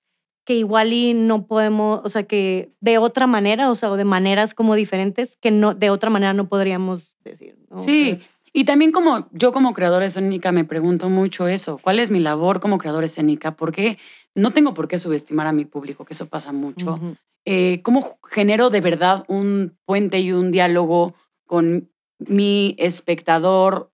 que 0.45 0.55
igual 0.55 0.93
y 0.93 1.15
no 1.15 1.47
podemos, 1.47 2.01
o 2.05 2.09
sea, 2.09 2.25
que 2.25 2.71
de 2.81 2.99
otra 2.99 3.27
manera, 3.27 3.71
o 3.71 3.75
sea, 3.75 3.91
o 3.91 3.97
de 3.97 4.05
maneras 4.05 4.55
como 4.55 4.75
diferentes, 4.75 5.37
que 5.37 5.51
no, 5.51 5.75
de 5.75 5.91
otra 5.91 6.11
manera 6.11 6.35
no 6.35 6.49
podríamos 6.49 7.17
decir. 7.25 7.57
¿no? 7.71 7.83
Sí, 7.83 8.21
y 8.53 8.65
también 8.65 8.93
como 8.93 9.29
yo 9.33 9.53
como 9.53 9.75
creadora 9.75 10.07
escénica 10.07 10.53
me 10.53 10.65
pregunto 10.65 11.11
mucho 11.11 11.49
eso, 11.49 11.79
¿cuál 11.79 11.99
es 11.99 12.13
mi 12.13 12.21
labor 12.21 12.61
como 12.61 12.79
creadora 12.79 13.07
escénica? 13.07 13.57
Porque 13.57 13.99
no 14.35 14.53
tengo 14.53 14.75
por 14.75 14.87
qué 14.87 14.97
subestimar 14.99 15.49
a 15.49 15.53
mi 15.53 15.65
público, 15.65 16.05
que 16.05 16.13
eso 16.13 16.27
pasa 16.27 16.53
mucho. 16.53 17.01
Eh, 17.45 17.81
¿Cómo 17.83 18.19
genero 18.31 18.71
de 18.71 18.81
verdad 18.81 19.25
un 19.27 19.77
puente 19.85 20.21
y 20.21 20.33
un 20.33 20.53
diálogo 20.53 21.15
con 21.47 21.91
mi 22.19 22.77
espectador, 22.79 23.91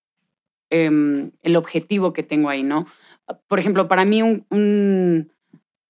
em, 0.69 1.33
el 1.43 1.57
objetivo 1.57 2.13
que 2.13 2.23
tengo 2.23 2.49
ahí, 2.49 2.63
¿no? 2.63 2.87
Por 3.49 3.59
ejemplo, 3.59 3.89
para 3.89 4.05
mí 4.05 4.23
un, 4.23 4.47
un, 4.51 5.33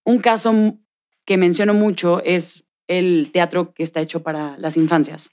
un 0.05 0.19
caso 0.19 0.79
que 1.25 1.37
menciono 1.37 1.75
mucho 1.75 2.23
es 2.25 2.67
el 2.89 3.31
teatro 3.33 3.73
que 3.73 3.83
está 3.83 4.01
hecho 4.01 4.23
para 4.23 4.57
las 4.59 4.77
infancias. 4.77 5.31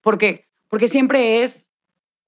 ¿Por 0.00 0.18
qué? 0.18 0.46
Porque 0.68 0.88
siempre 0.88 1.42
es, 1.42 1.66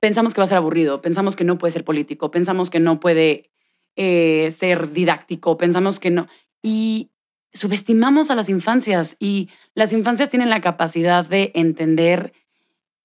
pensamos 0.01 0.35
que 0.35 0.41
va 0.41 0.45
a 0.45 0.49
ser 0.49 0.59
aburrido, 0.59 1.01
pensamos 1.01 1.37
que 1.37 1.45
no 1.45 1.59
puede 1.59 1.73
ser 1.73 1.85
político, 1.85 2.31
pensamos 2.31 2.71
que 2.71 2.81
no 2.81 3.01
puede 3.01 3.51
eh, 3.97 4.51
ser 4.57 4.91
didáctico, 4.93 5.57
pensamos 5.57 6.01
que 6.01 6.11
no. 6.11 6.27
Y 6.63 7.11
subestimamos 7.53 8.31
a 8.31 8.35
las 8.35 8.49
infancias 8.49 9.17
y 9.21 9.49
las 9.75 9.93
infancias 9.93 10.29
tienen 10.29 10.51
la 10.51 10.61
capacidad 10.61 11.25
de 11.25 11.53
entender, 11.55 12.33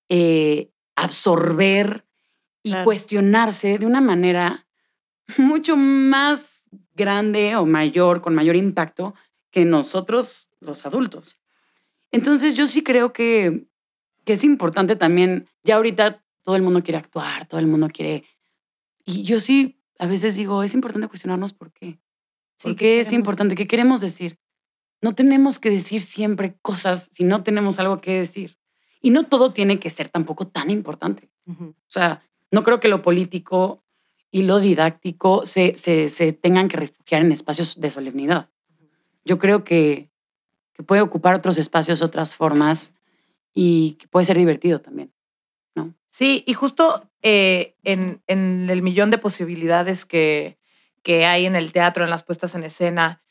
eh, 0.09 0.71
absorber 0.95 2.05
y 2.63 2.71
Claro. 2.71 2.85
cuestionarse 2.85 3.77
de 3.77 3.85
una 3.85 4.01
manera 4.01 4.67
mucho 5.37 5.77
más 5.77 6.58
grande 6.99 7.55
o 7.55 7.65
mayor, 7.65 8.21
con 8.21 8.35
mayor 8.35 8.55
impacto 8.55 9.15
que 9.49 9.65
nosotros 9.65 10.49
los 10.59 10.85
adultos. 10.85 11.39
Entonces 12.11 12.55
yo 12.55 12.67
sí 12.67 12.83
creo 12.83 13.13
que, 13.13 13.65
que 14.25 14.33
es 14.33 14.43
importante 14.43 14.95
también, 14.95 15.47
ya 15.63 15.77
ahorita 15.77 16.21
todo 16.43 16.55
el 16.57 16.61
mundo 16.61 16.83
quiere 16.83 16.97
actuar, 16.97 17.47
todo 17.47 17.59
el 17.59 17.67
mundo 17.67 17.87
quiere... 17.87 18.25
Y 19.05 19.23
yo 19.23 19.39
sí 19.39 19.79
a 19.97 20.07
veces 20.07 20.35
digo, 20.35 20.63
es 20.63 20.73
importante 20.73 21.07
cuestionarnos 21.07 21.53
por 21.53 21.71
qué. 21.71 21.99
Sí, 22.57 22.69
¿Por 22.69 22.71
¿qué 22.71 22.85
qué 22.85 22.99
es 23.01 23.11
importante? 23.11 23.55
¿Qué 23.55 23.67
queremos 23.67 24.01
decir? 24.01 24.39
No 25.01 25.15
tenemos 25.15 25.59
que 25.59 25.69
decir 25.69 26.01
siempre 26.01 26.57
cosas 26.61 27.09
si 27.13 27.23
no 27.23 27.43
tenemos 27.43 27.79
algo 27.79 28.01
que 28.01 28.19
decir. 28.19 28.57
Y 29.01 29.11
no 29.11 29.27
todo 29.27 29.53
tiene 29.53 29.79
que 29.79 29.89
ser 29.89 30.09
tampoco 30.09 30.47
tan 30.47 30.69
importante. 30.69 31.29
O 31.47 31.73
sea, 31.87 32.21
no 32.51 32.63
creo 32.63 32.79
que 32.79 32.89
lo 32.89 33.01
político 33.01 33.83
y 34.31 34.43
lo 34.43 34.59
didáctico 34.59 35.45
se, 35.45 35.75
se, 35.75 36.09
se 36.09 36.33
tengan 36.33 36.67
que 36.67 36.77
refugiar 36.77 37.21
en 37.21 37.31
espacios 37.31 37.79
de 37.79 37.89
solemnidad. 37.89 38.49
Yo 39.25 39.37
creo 39.39 39.63
que, 39.63 40.09
que 40.73 40.83
puede 40.83 41.01
ocupar 41.01 41.35
otros 41.35 41.57
espacios, 41.57 42.01
otras 42.01 42.35
formas 42.35 42.93
y 43.53 43.93
que 43.99 44.07
puede 44.07 44.25
ser 44.25 44.37
divertido 44.37 44.81
también. 44.81 45.13
Sí, 46.11 46.43
y 46.47 46.53
justo 46.53 47.07
eh, 47.21 47.75
en, 47.83 48.21
en 48.27 48.69
el 48.69 48.81
millón 48.81 49.11
de 49.11 49.19
posibilidades 49.19 50.05
que, 50.05 50.57
que 51.03 51.25
hay 51.25 51.45
en 51.45 51.55
el 51.55 51.71
teatro, 51.71 52.03
en 52.03 52.09
las 52.09 52.23
puestas 52.23 52.55
en 52.55 52.63
escena, 52.63 53.21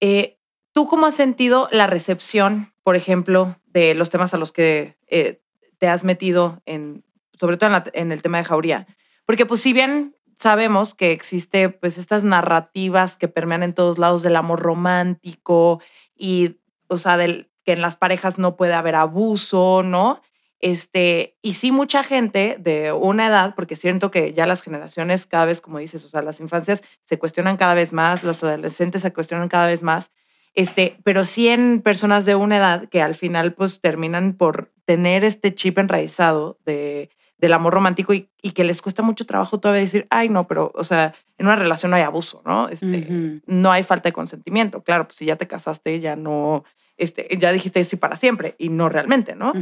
eh, 0.00 0.38
¿tú 0.72 0.86
cómo 0.86 1.06
has 1.06 1.14
sentido 1.14 1.68
la 1.72 1.86
recepción, 1.86 2.74
por 2.82 2.96
ejemplo, 2.96 3.58
de 3.64 3.94
los 3.94 4.10
temas 4.10 4.34
a 4.34 4.36
los 4.36 4.52
que 4.52 4.98
eh, 5.06 5.40
te 5.78 5.88
has 5.88 6.04
metido, 6.04 6.62
en, 6.66 7.02
sobre 7.32 7.56
todo 7.56 7.82
en 7.94 8.12
el 8.12 8.22
tema 8.22 8.38
de 8.38 8.44
Jauría? 8.44 8.86
Porque 9.26 9.44
pues 9.44 9.60
si 9.60 9.72
bien 9.72 10.16
sabemos 10.36 10.94
que 10.94 11.12
existe 11.12 11.68
pues 11.68 11.98
estas 11.98 12.24
narrativas 12.24 13.16
que 13.16 13.28
permean 13.28 13.62
en 13.62 13.74
todos 13.74 13.98
lados 13.98 14.22
del 14.22 14.36
amor 14.36 14.60
romántico 14.60 15.80
y, 16.14 16.60
o 16.88 16.98
sea, 16.98 17.16
del, 17.16 17.50
que 17.64 17.72
en 17.72 17.82
las 17.82 17.96
parejas 17.96 18.38
no 18.38 18.56
puede 18.56 18.74
haber 18.74 18.94
abuso, 18.94 19.82
¿no? 19.82 20.22
Este, 20.60 21.36
y 21.42 21.54
sí, 21.54 21.70
mucha 21.70 22.02
gente 22.02 22.56
de 22.58 22.92
una 22.92 23.26
edad, 23.26 23.54
porque 23.54 23.76
siento 23.76 24.10
que 24.10 24.32
ya 24.32 24.46
las 24.46 24.62
generaciones 24.62 25.26
cada 25.26 25.44
vez, 25.44 25.60
como 25.60 25.78
dices, 25.78 26.04
o 26.04 26.08
sea, 26.08 26.22
las 26.22 26.40
infancias 26.40 26.82
se 27.02 27.18
cuestionan 27.18 27.56
cada 27.56 27.74
vez 27.74 27.92
más, 27.92 28.22
los 28.22 28.42
adolescentes 28.42 29.02
se 29.02 29.12
cuestionan 29.12 29.48
cada 29.48 29.66
vez 29.66 29.82
más, 29.82 30.10
este, 30.54 30.98
pero 31.04 31.26
sí 31.26 31.48
en 31.48 31.82
personas 31.82 32.24
de 32.24 32.36
una 32.36 32.56
edad 32.56 32.88
que 32.88 33.02
al 33.02 33.14
final 33.14 33.52
pues 33.52 33.80
terminan 33.82 34.32
por 34.32 34.72
tener 34.86 35.24
este 35.24 35.54
chip 35.54 35.78
enraizado 35.78 36.58
de, 36.64 37.10
del 37.38 37.52
amor 37.52 37.74
romántico 37.74 38.14
y, 38.14 38.30
y 38.40 38.52
que 38.52 38.64
les 38.64 38.80
cuesta 38.80 39.02
mucho 39.02 39.26
trabajo 39.26 39.60
todavía 39.60 39.82
decir, 39.82 40.06
ay, 40.10 40.28
no, 40.28 40.46
pero, 40.46 40.72
o 40.74 40.84
sea, 40.84 41.14
en 41.38 41.46
una 41.46 41.56
relación 41.56 41.90
no 41.90 41.96
hay 41.96 42.02
abuso, 42.02 42.42
¿no? 42.44 42.68
Este, 42.68 43.40
no 43.46 43.72
hay 43.72 43.82
falta 43.82 44.08
de 44.08 44.12
consentimiento. 44.12 44.82
Claro, 44.82 45.06
pues 45.06 45.16
si 45.16 45.26
ya 45.26 45.36
te 45.36 45.46
casaste, 45.46 46.00
ya 46.00 46.16
no, 46.16 46.64
este, 46.96 47.28
ya 47.38 47.52
dijiste 47.52 47.84
sí 47.84 47.96
para 47.96 48.16
siempre 48.16 48.54
y 48.58 48.70
no 48.70 48.88
realmente, 48.88 49.36
¿no? 49.36 49.52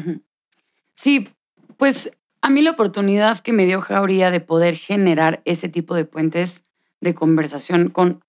Sí, 0.94 1.28
pues 1.76 2.16
a 2.40 2.50
mí 2.50 2.62
la 2.62 2.72
oportunidad 2.72 3.38
que 3.38 3.52
me 3.52 3.66
dio 3.66 3.80
Jauría 3.80 4.30
de 4.30 4.40
poder 4.40 4.76
generar 4.76 5.42
ese 5.44 5.68
tipo 5.68 5.94
de 5.94 6.04
puentes 6.04 6.66
de 7.00 7.14
conversación 7.14 7.90
con 7.90 8.24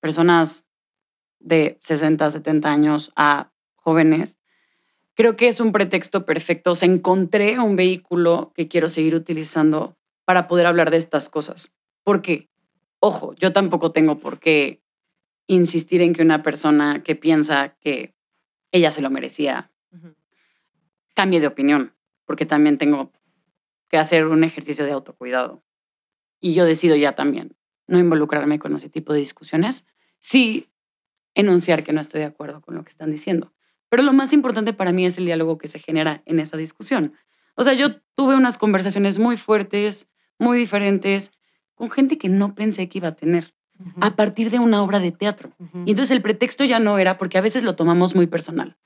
personas 0.00 0.68
de 1.40 1.78
60, 1.80 2.30
70 2.30 2.70
años 2.70 3.12
a 3.16 3.52
jóvenes, 3.74 4.38
creo 5.14 5.36
que 5.36 5.48
es 5.48 5.60
un 5.60 5.72
pretexto 5.72 6.24
perfecto. 6.24 6.72
O 6.72 6.74
sea, 6.74 6.88
encontré 6.88 7.58
un 7.58 7.76
vehículo 7.76 8.52
que 8.54 8.68
quiero 8.68 8.88
seguir 8.88 9.14
utilizando 9.14 9.96
para 10.24 10.48
poder 10.48 10.66
hablar 10.66 10.90
de 10.90 10.96
estas 10.96 11.28
cosas. 11.28 11.76
Porque, 12.04 12.48
ojo, 13.00 13.34
yo 13.34 13.52
tampoco 13.52 13.92
tengo 13.92 14.18
por 14.18 14.38
qué 14.38 14.82
insistir 15.46 16.02
en 16.02 16.14
que 16.14 16.22
una 16.22 16.42
persona 16.42 17.02
que 17.02 17.16
piensa 17.16 17.76
que 17.80 18.14
ella 18.70 18.90
se 18.90 19.02
lo 19.02 19.10
merecía 19.10 19.70
cambie 21.14 21.40
de 21.40 21.46
opinión, 21.46 21.94
porque 22.24 22.46
también 22.46 22.78
tengo 22.78 23.12
que 23.88 23.98
hacer 23.98 24.26
un 24.26 24.44
ejercicio 24.44 24.86
de 24.86 24.92
autocuidado. 24.92 25.62
Y 26.40 26.54
yo 26.54 26.64
decido 26.64 26.96
ya 26.96 27.14
también 27.14 27.54
no 27.86 27.98
involucrarme 27.98 28.58
con 28.58 28.74
ese 28.74 28.88
tipo 28.88 29.12
de 29.12 29.18
discusiones, 29.18 29.86
sí 30.18 30.70
enunciar 31.34 31.84
que 31.84 31.92
no 31.92 32.00
estoy 32.00 32.20
de 32.20 32.26
acuerdo 32.26 32.62
con 32.62 32.74
lo 32.74 32.84
que 32.84 32.90
están 32.90 33.10
diciendo. 33.10 33.52
Pero 33.92 34.04
lo 34.04 34.14
más 34.14 34.32
importante 34.32 34.72
para 34.72 34.90
mí 34.90 35.04
es 35.04 35.18
el 35.18 35.26
diálogo 35.26 35.58
que 35.58 35.68
se 35.68 35.78
genera 35.78 36.22
en 36.24 36.40
esa 36.40 36.56
discusión. 36.56 37.12
O 37.56 37.62
sea, 37.62 37.74
yo 37.74 38.00
tuve 38.14 38.34
unas 38.34 38.56
conversaciones 38.56 39.18
muy 39.18 39.36
fuertes, 39.36 40.10
muy 40.38 40.56
diferentes, 40.56 41.30
con 41.74 41.90
gente 41.90 42.16
que 42.16 42.30
no 42.30 42.54
pensé 42.54 42.88
que 42.88 42.96
iba 42.96 43.08
a 43.08 43.16
tener 43.16 43.52
a 44.00 44.16
partir 44.16 44.48
de 44.48 44.60
una 44.60 44.82
obra 44.82 44.98
de 44.98 45.12
teatro. 45.12 45.52
Y 45.84 45.90
entonces 45.90 46.10
el 46.10 46.22
pretexto 46.22 46.64
ya 46.64 46.78
no 46.78 46.96
era, 46.98 47.18
porque 47.18 47.36
a 47.36 47.42
veces 47.42 47.64
lo 47.64 47.76
tomamos 47.76 48.14
muy 48.14 48.26
personal. 48.26 48.78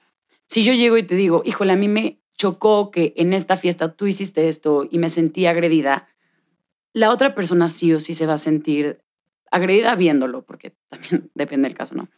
si 0.49 0.65
yo 0.65 0.73
llego 0.73 0.97
y 0.97 1.05
te 1.05 1.15
digo, 1.15 1.43
híjole, 1.45 1.75
a 1.75 1.77
mí 1.77 1.87
me 1.87 2.21
chocó 2.37 2.91
que 2.91 3.15
en 3.17 3.33
esta 3.33 3.55
fiesta 3.55 3.93
tú 3.93 4.09
hiciste 4.09 4.49
esto 4.49 4.89
y 4.91 4.99
me 4.99 5.09
sentí 5.09 5.47
agredida, 5.47 6.09
la 6.93 7.13
otra 7.13 7.33
persona 7.37 7.69
sí 7.69 7.93
o 7.93 8.01
sí 8.01 8.15
se 8.15 8.27
va 8.27 8.33
a 8.33 8.39
sentir 8.39 9.05
agredida 9.53 9.95
viéndolo, 9.95 10.45
porque 10.45 10.75
también 10.89 11.31
depende 11.37 11.69
del 11.69 11.79
caso, 11.79 11.95
¿no? 11.95 12.09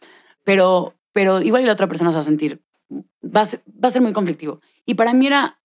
Pero, 0.43 0.95
pero 1.13 1.39
igual 1.39 1.61
y 1.61 1.65
la 1.67 1.73
otra 1.73 1.87
persona 1.87 2.09
se 2.09 2.15
va 2.15 2.21
a 2.21 2.23
sentir, 2.23 2.63
va 3.23 3.41
a 3.41 3.45
ser, 3.45 3.61
va 3.67 3.89
a 3.89 3.91
ser 3.91 4.01
muy 4.01 4.13
conflictivo. 4.13 4.61
Y 4.85 4.95
para 4.95 5.13
mí 5.13 5.27
era 5.27 5.59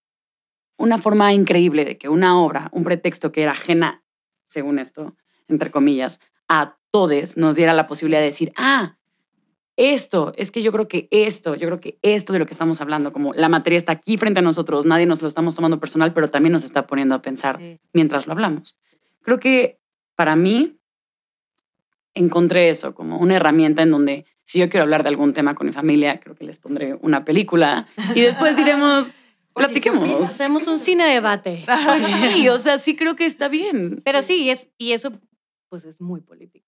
una 0.76 0.98
forma 0.98 1.32
increíble 1.32 1.84
de 1.84 1.98
que 1.98 2.08
una 2.08 2.40
obra, 2.40 2.68
un 2.72 2.84
pretexto 2.84 3.32
que 3.32 3.42
era 3.42 3.52
ajena, 3.52 4.02
según 4.44 4.78
esto, 4.78 5.16
entre 5.48 5.70
comillas, 5.70 6.20
a 6.48 6.78
todos, 6.90 7.36
nos 7.36 7.56
diera 7.56 7.72
la 7.72 7.86
posibilidad 7.86 8.20
de 8.20 8.26
decir, 8.26 8.52
ah, 8.56 8.98
esto, 9.76 10.32
es 10.36 10.50
que 10.52 10.62
yo 10.62 10.70
creo 10.70 10.86
que 10.86 11.08
esto, 11.10 11.54
yo 11.56 11.66
creo 11.66 11.80
que 11.80 11.98
esto 12.02 12.32
de 12.32 12.38
lo 12.38 12.46
que 12.46 12.52
estamos 12.52 12.80
hablando, 12.80 13.12
como 13.12 13.34
la 13.34 13.48
materia 13.48 13.76
está 13.76 13.92
aquí 13.92 14.16
frente 14.16 14.38
a 14.38 14.42
nosotros, 14.42 14.84
nadie 14.86 15.06
nos 15.06 15.20
lo 15.22 15.26
estamos 15.26 15.56
tomando 15.56 15.80
personal, 15.80 16.12
pero 16.12 16.30
también 16.30 16.52
nos 16.52 16.62
está 16.64 16.86
poniendo 16.86 17.14
a 17.16 17.22
pensar 17.22 17.58
Sí. 17.58 17.80
mientras 17.92 18.26
lo 18.26 18.32
hablamos. 18.32 18.78
Creo 19.22 19.40
que 19.40 19.80
para 20.14 20.36
mí 20.36 20.78
encontré 22.14 22.68
eso 22.68 22.94
como 22.94 23.18
una 23.18 23.34
herramienta 23.36 23.82
en 23.82 23.90
donde 23.90 24.26
si 24.44 24.58
yo 24.58 24.68
quiero 24.68 24.84
hablar 24.84 25.02
de 25.02 25.08
algún 25.08 25.32
tema 25.32 25.54
con 25.54 25.66
mi 25.66 25.72
familia, 25.72 26.20
creo 26.20 26.34
que 26.34 26.44
les 26.44 26.58
pondré 26.58 26.94
una 27.00 27.24
película 27.24 27.88
y 28.14 28.20
después 28.20 28.56
diremos, 28.56 29.10
platiquemos. 29.54 30.28
Hacemos 30.28 30.66
un 30.66 30.78
cine 30.78 31.06
debate. 31.06 31.64
Sí, 32.32 32.48
o 32.48 32.58
sea, 32.58 32.78
sí 32.78 32.96
creo 32.96 33.16
que 33.16 33.26
está 33.26 33.48
bien. 33.48 34.02
Pero 34.04 34.22
sí, 34.22 34.50
es, 34.50 34.68
y 34.78 34.92
eso 34.92 35.12
pues 35.68 35.84
es 35.84 36.00
muy 36.00 36.20
político. 36.20 36.63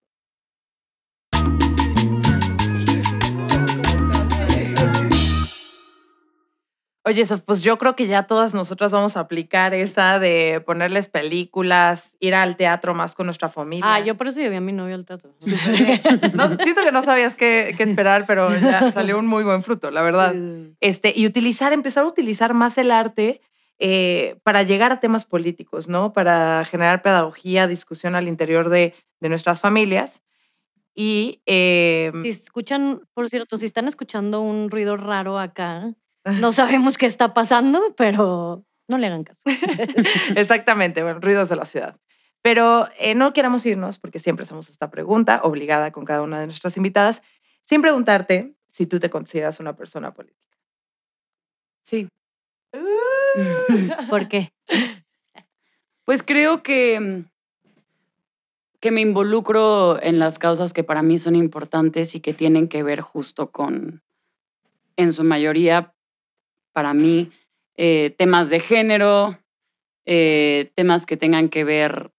Oye, 7.09 7.25
Sof, 7.25 7.41
pues 7.43 7.63
yo 7.63 7.79
creo 7.79 7.95
que 7.95 8.09
ya 8.09 8.25
todas 8.27 8.53
nosotras 8.53 8.91
vamos 8.91 9.17
a 9.17 9.21
aplicar 9.21 9.75
esa 9.75 10.19
de 10.19 10.61
ponerles 10.67 11.09
películas, 11.09 12.17
ir 12.19 12.35
al 12.35 12.57
teatro 12.57 12.95
más 12.95 13.15
con 13.15 13.27
nuestra 13.27 13.49
familia. 13.49 13.95
Ah, 13.95 14.01
yo 14.01 14.17
por 14.17 14.27
eso 14.27 14.41
llevé 14.41 14.57
a 14.57 14.61
mi 14.61 14.73
novio 14.73 14.97
al 14.97 15.05
teatro. 15.05 15.33
No, 16.35 16.57
siento 16.57 16.83
que 16.83 16.91
no 16.91 17.05
sabías 17.05 17.37
qué, 17.37 17.77
qué 17.77 17.85
esperar, 17.85 18.27
pero 18.27 18.53
ya 18.59 18.91
salió 18.91 19.21
un 19.21 19.27
muy 19.29 19.45
buen 19.45 19.63
fruto, 19.63 19.93
la 19.93 20.03
verdad. 20.03 20.35
Este, 20.81 21.13
y 21.15 21.27
utilizar, 21.27 21.73
empezar 21.73 22.03
a 22.03 22.09
utilizar 22.09 22.55
más 22.55 22.77
el 22.77 22.91
arte 22.91 23.41
eh, 23.79 24.41
para 24.43 24.65
llegar 24.65 24.91
a 24.91 24.99
temas 24.99 25.27
políticos, 25.27 25.87
¿no? 25.87 26.13
Para 26.13 26.65
generar 26.65 27.03
pedagogía, 27.03 27.69
discusión 27.69 28.17
al 28.17 28.27
interior 28.27 28.69
de, 28.69 28.95
de 29.21 29.29
nuestras 29.29 29.61
familias. 29.61 30.25
Y 30.93 31.41
eh, 31.47 32.11
Si 32.23 32.31
escuchan, 32.31 33.03
por 33.15 33.29
cierto, 33.29 33.59
si 33.59 33.67
están 33.67 33.87
escuchando 33.87 34.41
un 34.41 34.73
ruido 34.73 34.97
raro 34.97 35.39
acá, 35.39 35.95
no 36.41 36.53
sabemos 36.53 36.99
qué 36.99 37.07
está 37.07 37.35
pasando, 37.35 37.95
pero 37.97 38.65
no 38.89 38.99
le 38.99 39.07
hagan 39.07 39.25
caso. 39.25 39.41
exactamente, 40.37 41.03
bueno, 41.03 41.21
ruidos 41.21 41.49
de 41.49 41.57
la 41.57 41.65
ciudad. 41.65 41.97
Pero 42.43 42.89
eh, 42.99 43.15
no 43.15 43.33
queramos 43.33 43.67
irnos, 43.67 43.99
porque 43.99 44.19
siempre 44.19 44.45
hacemos 44.45 44.69
esta 44.69 44.91
pregunta, 44.91 45.41
obligada 45.43 45.91
con 45.91 46.05
cada 46.05 46.23
una 46.23 46.39
de 46.39 46.47
nuestras 46.47 46.77
invitadas, 46.77 47.23
sin 47.63 47.83
preguntarte 47.83 48.55
si 48.69 48.87
tú 48.87 49.01
te 49.01 49.11
consideras 49.11 49.59
una 49.59 49.75
persona 49.75 50.15
política. 50.15 50.57
Sí. 51.83 52.09
¿Por 54.11 54.29
qué? 54.29 54.53
Pues 56.05 56.23
creo 56.23 56.63
que, 56.63 57.25
que 58.79 58.91
me 58.91 59.01
involucro 59.01 60.01
en 60.01 60.19
las 60.19 60.39
causas 60.39 60.73
que 60.73 60.85
para 60.85 61.03
mí 61.03 61.19
son 61.19 61.35
importantes 61.35 62.15
y 62.15 62.21
que 62.21 62.33
tienen 62.33 62.69
que 62.69 62.85
ver 62.85 63.01
justo 63.01 63.51
con, 63.51 64.03
en 64.97 65.13
su 65.13 65.25
mayoría, 65.25 65.96
para 66.77 66.93
mí, 66.93 67.31
eh, 67.79 68.15
temas 68.19 68.51
de 68.51 68.61
género, 68.61 69.39
eh, 70.05 70.73
temas 70.75 71.07
que 71.07 71.17
tengan 71.17 71.49
que 71.49 71.65
ver 71.65 72.13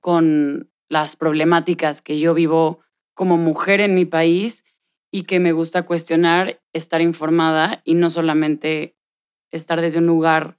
con 0.00 0.70
las 0.88 1.14
problemáticas 1.14 2.00
que 2.00 2.18
yo 2.18 2.32
vivo 2.32 2.80
como 3.12 3.36
mujer 3.36 3.82
en 3.82 3.94
mi 3.94 4.06
país 4.06 4.64
y 5.10 5.24
que 5.24 5.40
me 5.40 5.52
gusta 5.52 5.82
cuestionar, 5.82 6.62
estar 6.72 7.02
informada 7.02 7.82
y 7.84 7.92
no 7.92 8.08
solamente 8.08 8.96
estar 9.50 9.82
desde 9.82 9.98
un 9.98 10.06
lugar 10.06 10.56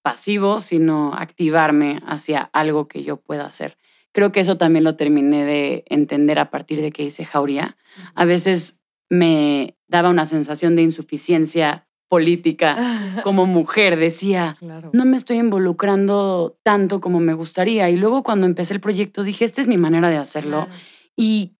pasivo, 0.00 0.60
sino 0.60 1.14
activarme 1.14 2.00
hacia 2.06 2.42
algo 2.52 2.86
que 2.86 3.02
yo 3.02 3.16
pueda 3.16 3.46
hacer. 3.46 3.76
Creo 4.12 4.30
que 4.30 4.38
eso 4.38 4.56
también 4.56 4.84
lo 4.84 4.94
terminé 4.94 5.44
de 5.44 5.82
entender 5.88 6.38
a 6.38 6.52
partir 6.52 6.82
de 6.82 6.92
que 6.92 7.02
hice 7.02 7.24
Jauría. 7.24 7.76
A 8.14 8.24
veces 8.24 8.78
me 9.10 9.76
daba 9.88 10.08
una 10.08 10.24
sensación 10.24 10.76
de 10.76 10.82
insuficiencia 10.82 11.87
política 12.08 12.76
como 13.24 13.46
mujer. 13.46 13.98
Decía, 13.98 14.56
Claro. 14.58 14.90
no 14.92 15.04
me 15.04 15.16
estoy 15.16 15.38
involucrando 15.38 16.58
tanto 16.62 17.00
como 17.00 17.20
me 17.20 17.34
gustaría. 17.34 17.90
Y 17.90 17.96
luego 17.96 18.22
cuando 18.22 18.46
empecé 18.46 18.74
el 18.74 18.80
proyecto 18.80 19.22
dije, 19.22 19.44
esta 19.44 19.60
es 19.60 19.66
mi 19.68 19.76
manera 19.76 20.10
de 20.10 20.16
hacerlo. 20.16 20.68
Y 21.16 21.56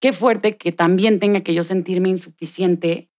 qué 0.00 0.12
fuerte 0.12 0.56
que 0.56 0.72
también 0.72 1.18
tenga 1.18 1.40
que 1.40 1.54
yo 1.54 1.64
sentirme 1.64 2.08
insuficiente 2.08 3.10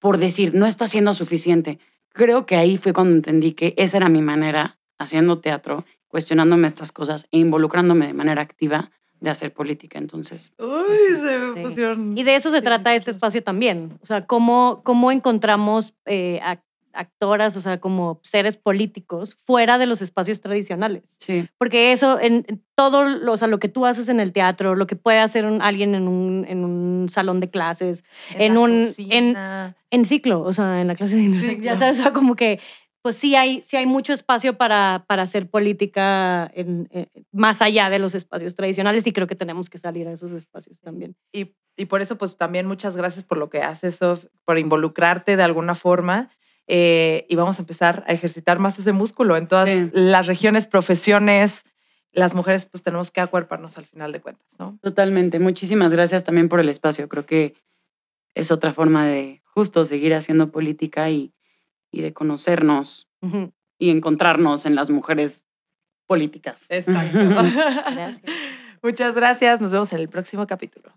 por 0.00 0.18
decir, 0.18 0.54
no 0.54 0.66
está 0.66 0.86
siendo 0.86 1.14
suficiente. 1.14 1.78
Creo 2.10 2.44
que 2.44 2.56
ahí 2.56 2.76
fue 2.76 2.92
cuando 2.92 3.14
entendí 3.14 3.52
que 3.52 3.72
esa 3.78 3.96
era 3.96 4.10
mi 4.10 4.20
manera, 4.20 4.78
haciendo 4.98 5.40
teatro, 5.40 5.86
cuestionándome 6.08 6.66
estas 6.66 6.92
cosas 6.92 7.26
e 7.32 7.38
involucrándome 7.38 8.06
de 8.06 8.12
manera 8.12 8.42
activa 8.42 8.90
de 9.24 9.30
hacer 9.30 9.52
política. 9.52 9.98
Entonces, 9.98 10.52
Uy, 10.58 10.96
se 10.96 11.38
me 11.38 11.54
Sí. 11.54 11.60
pusieron. 11.66 12.16
Y 12.16 12.22
de 12.22 12.36
eso 12.36 12.50
se 12.52 12.62
trata 12.62 12.94
este 12.94 13.10
espacio 13.10 13.42
también. 13.42 13.98
O 14.02 14.06
sea, 14.06 14.26
cómo, 14.26 14.82
cómo 14.84 15.10
encontramos 15.10 15.94
eh, 16.06 16.40
ac- 16.44 16.60
actoras, 16.96 17.56
o 17.56 17.60
sea, 17.60 17.80
como 17.80 18.20
seres 18.22 18.56
políticos 18.56 19.36
fuera 19.44 19.78
de 19.78 19.86
los 19.86 20.00
espacios 20.00 20.40
tradicionales. 20.40 21.16
sí. 21.18 21.48
Porque 21.58 21.90
eso, 21.90 22.20
en 22.20 22.44
en 22.46 22.62
todo, 22.76 23.04
lo- 23.04 23.32
o 23.32 23.36
sea, 23.36 23.48
lo 23.48 23.58
que 23.58 23.68
tú 23.68 23.84
haces 23.86 24.08
en 24.08 24.20
el 24.20 24.30
teatro, 24.32 24.74
lo 24.76 24.86
que 24.86 24.94
puede 24.96 25.18
hacer 25.18 25.44
un- 25.44 25.60
alguien 25.62 25.94
en 25.96 26.06
un, 26.06 26.44
en 26.48 26.64
un 26.64 27.08
salón 27.08 27.40
de 27.40 27.48
clases, 27.50 28.04
en 28.36 28.56
un- 28.58 28.86
en- 28.98 29.36
en 29.90 30.04
ciclo, 30.04 30.42
o 30.42 30.52
sea, 30.52 30.80
en 30.80 30.86
la 30.88 30.94
clase 30.94 31.16
de 31.16 31.22
intersección, 31.22 31.62
ya 31.62 31.76
sabes, 31.76 31.98
o 31.98 32.02
sea, 32.04 32.12
como 32.12 32.36
que, 32.36 32.60
pues 33.04 33.16
sí 33.16 33.36
hay, 33.36 33.60
sí 33.62 33.76
hay 33.76 33.84
mucho 33.84 34.14
espacio 34.14 34.56
para, 34.56 35.04
para 35.06 35.24
hacer 35.24 35.50
política 35.50 36.50
en, 36.54 36.88
eh, 36.90 37.06
más 37.32 37.60
allá 37.60 37.90
de 37.90 37.98
los 37.98 38.14
espacios 38.14 38.56
tradicionales 38.56 39.06
y 39.06 39.12
creo 39.12 39.26
que 39.26 39.34
tenemos 39.36 39.68
que 39.68 39.76
salir 39.76 40.08
a 40.08 40.12
esos 40.12 40.32
espacios 40.32 40.80
también. 40.80 41.14
Y, 41.30 41.54
y 41.76 41.84
por 41.84 42.00
eso, 42.00 42.16
pues 42.16 42.38
también 42.38 42.66
muchas 42.66 42.96
gracias 42.96 43.22
por 43.22 43.36
lo 43.36 43.50
que 43.50 43.60
haces, 43.60 43.96
Sof, 43.96 44.24
por 44.46 44.58
involucrarte 44.58 45.36
de 45.36 45.42
alguna 45.42 45.74
forma. 45.74 46.30
eh, 46.66 47.26
y 47.28 47.36
vamos 47.36 47.58
a 47.58 47.62
empezar 47.62 48.04
a 48.08 48.14
ejercitar 48.14 48.58
más 48.58 48.78
ese 48.78 48.92
músculo 48.92 49.36
en 49.36 49.48
todas 49.48 49.68
Sí. 49.68 49.90
las 49.92 50.26
regiones, 50.26 50.66
profesiones. 50.66 51.62
Las 52.12 52.32
mujeres, 52.32 52.64
pues 52.64 52.82
tenemos 52.82 53.10
que 53.10 53.20
acuerparnos 53.20 53.76
al 53.76 53.84
final 53.84 54.12
de 54.12 54.22
cuentas, 54.22 54.46
¿no? 54.58 54.78
Totalmente. 54.80 55.38
Muchísimas 55.40 55.92
gracias 55.92 56.24
también 56.24 56.48
por 56.48 56.60
el 56.60 56.70
espacio. 56.70 57.06
Creo 57.10 57.26
que 57.26 57.54
es 58.34 58.50
otra 58.50 58.72
forma 58.72 59.04
de 59.06 59.42
justo 59.44 59.84
seguir 59.84 60.14
haciendo 60.14 60.50
política 60.50 61.10
y, 61.10 61.34
y 61.94 62.02
de 62.02 62.12
conocernos 62.12 63.08
y 63.78 63.90
encontrarnos 63.90 64.66
en 64.66 64.74
las 64.74 64.90
mujeres 64.90 65.44
políticas. 66.06 66.66
Exacto. 66.68 67.18
Gracias. 67.18 68.20
Muchas 68.82 69.14
gracias. 69.14 69.62
Nos 69.62 69.72
vemos 69.72 69.90
en 69.94 70.00
el 70.00 70.10
próximo 70.10 70.46
capítulo. 70.46 70.92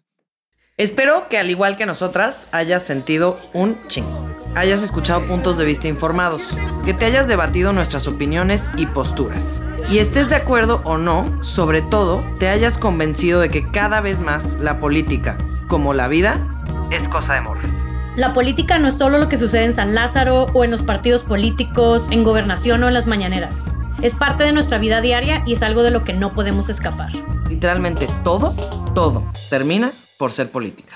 Espero 0.76 1.30
que 1.30 1.38
al 1.38 1.50
igual 1.50 1.78
que 1.78 1.86
nosotras 1.86 2.50
hayas 2.52 2.84
sentido 2.84 3.40
un 3.54 3.78
chingo. 3.88 4.28
Hayas 4.56 4.84
escuchado 4.84 5.26
puntos 5.26 5.58
de 5.58 5.66
vista 5.66 5.88
informados, 5.88 6.58
que 6.84 6.94
te 6.94 7.06
hayas 7.06 7.28
debatido 7.28 7.74
nuestras 7.74 8.08
opiniones 8.08 8.70
y 8.76 8.88
posturas. 8.88 9.64
Y 9.90 10.00
estés 10.00 10.30
de 10.30 10.36
acuerdo 10.36 10.82
o 10.84 10.98
no, 10.98 11.42
sobre 11.44 11.82
todo, 11.82 12.24
te 12.40 12.50
hayas 12.50 12.78
convencido 12.78 13.40
de 13.40 13.50
que 13.50 13.72
cada 13.72 14.02
vez 14.02 14.22
más 14.22 14.56
la 14.56 14.80
política, 14.80 15.38
como 15.70 15.94
la 15.94 16.08
vida, 16.08 16.46
es 16.92 17.08
cosa 17.08 17.36
de 17.36 17.42
morras. 17.42 17.87
La 18.18 18.34
política 18.34 18.80
no 18.80 18.88
es 18.88 18.98
solo 18.98 19.20
lo 19.20 19.30
que 19.30 19.38
sucede 19.38 19.66
en 19.66 19.74
San 19.74 19.94
Lázaro 19.94 20.48
o 20.56 20.64
en 20.64 20.72
los 20.72 20.82
partidos 20.82 21.22
políticos, 21.22 22.08
en 22.10 22.24
gobernación 22.24 22.82
o 22.82 22.88
en 22.88 22.96
las 22.96 23.06
mañaneras. 23.06 23.66
Es 24.02 24.16
parte 24.16 24.44
de 24.44 24.52
nuestra 24.52 24.80
vida 24.80 25.02
diaria 25.02 25.44
y 25.46 25.54
es 25.54 25.62
algo 25.62 25.84
de 25.84 25.92
lo 25.92 26.04
que 26.04 26.14
no 26.14 26.34
podemos 26.34 26.68
escapar. 26.68 27.12
Literalmente 27.48 28.08
todo, 28.24 28.56
todo 28.96 29.24
termina 29.52 29.92
por 30.18 30.32
ser 30.32 30.50
política. 30.50 30.96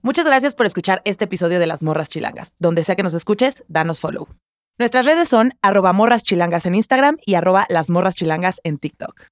Muchas 0.00 0.24
gracias 0.24 0.54
por 0.54 0.64
escuchar 0.64 1.02
este 1.04 1.26
episodio 1.26 1.58
de 1.58 1.66
Las 1.66 1.82
Morras 1.82 2.08
Chilangas. 2.08 2.54
Donde 2.58 2.84
sea 2.84 2.96
que 2.96 3.02
nos 3.02 3.12
escuches, 3.12 3.62
danos 3.68 4.00
follow. 4.00 4.26
Nuestras 4.78 5.04
redes 5.04 5.28
son 5.28 5.52
arroba 5.60 5.92
morras 5.92 6.22
chilangas 6.22 6.64
en 6.64 6.74
Instagram 6.74 7.18
y 7.26 7.34
arroba 7.34 7.66
las 7.68 7.90
morras 7.90 8.14
chilangas 8.14 8.62
en 8.64 8.78
TikTok. 8.78 9.26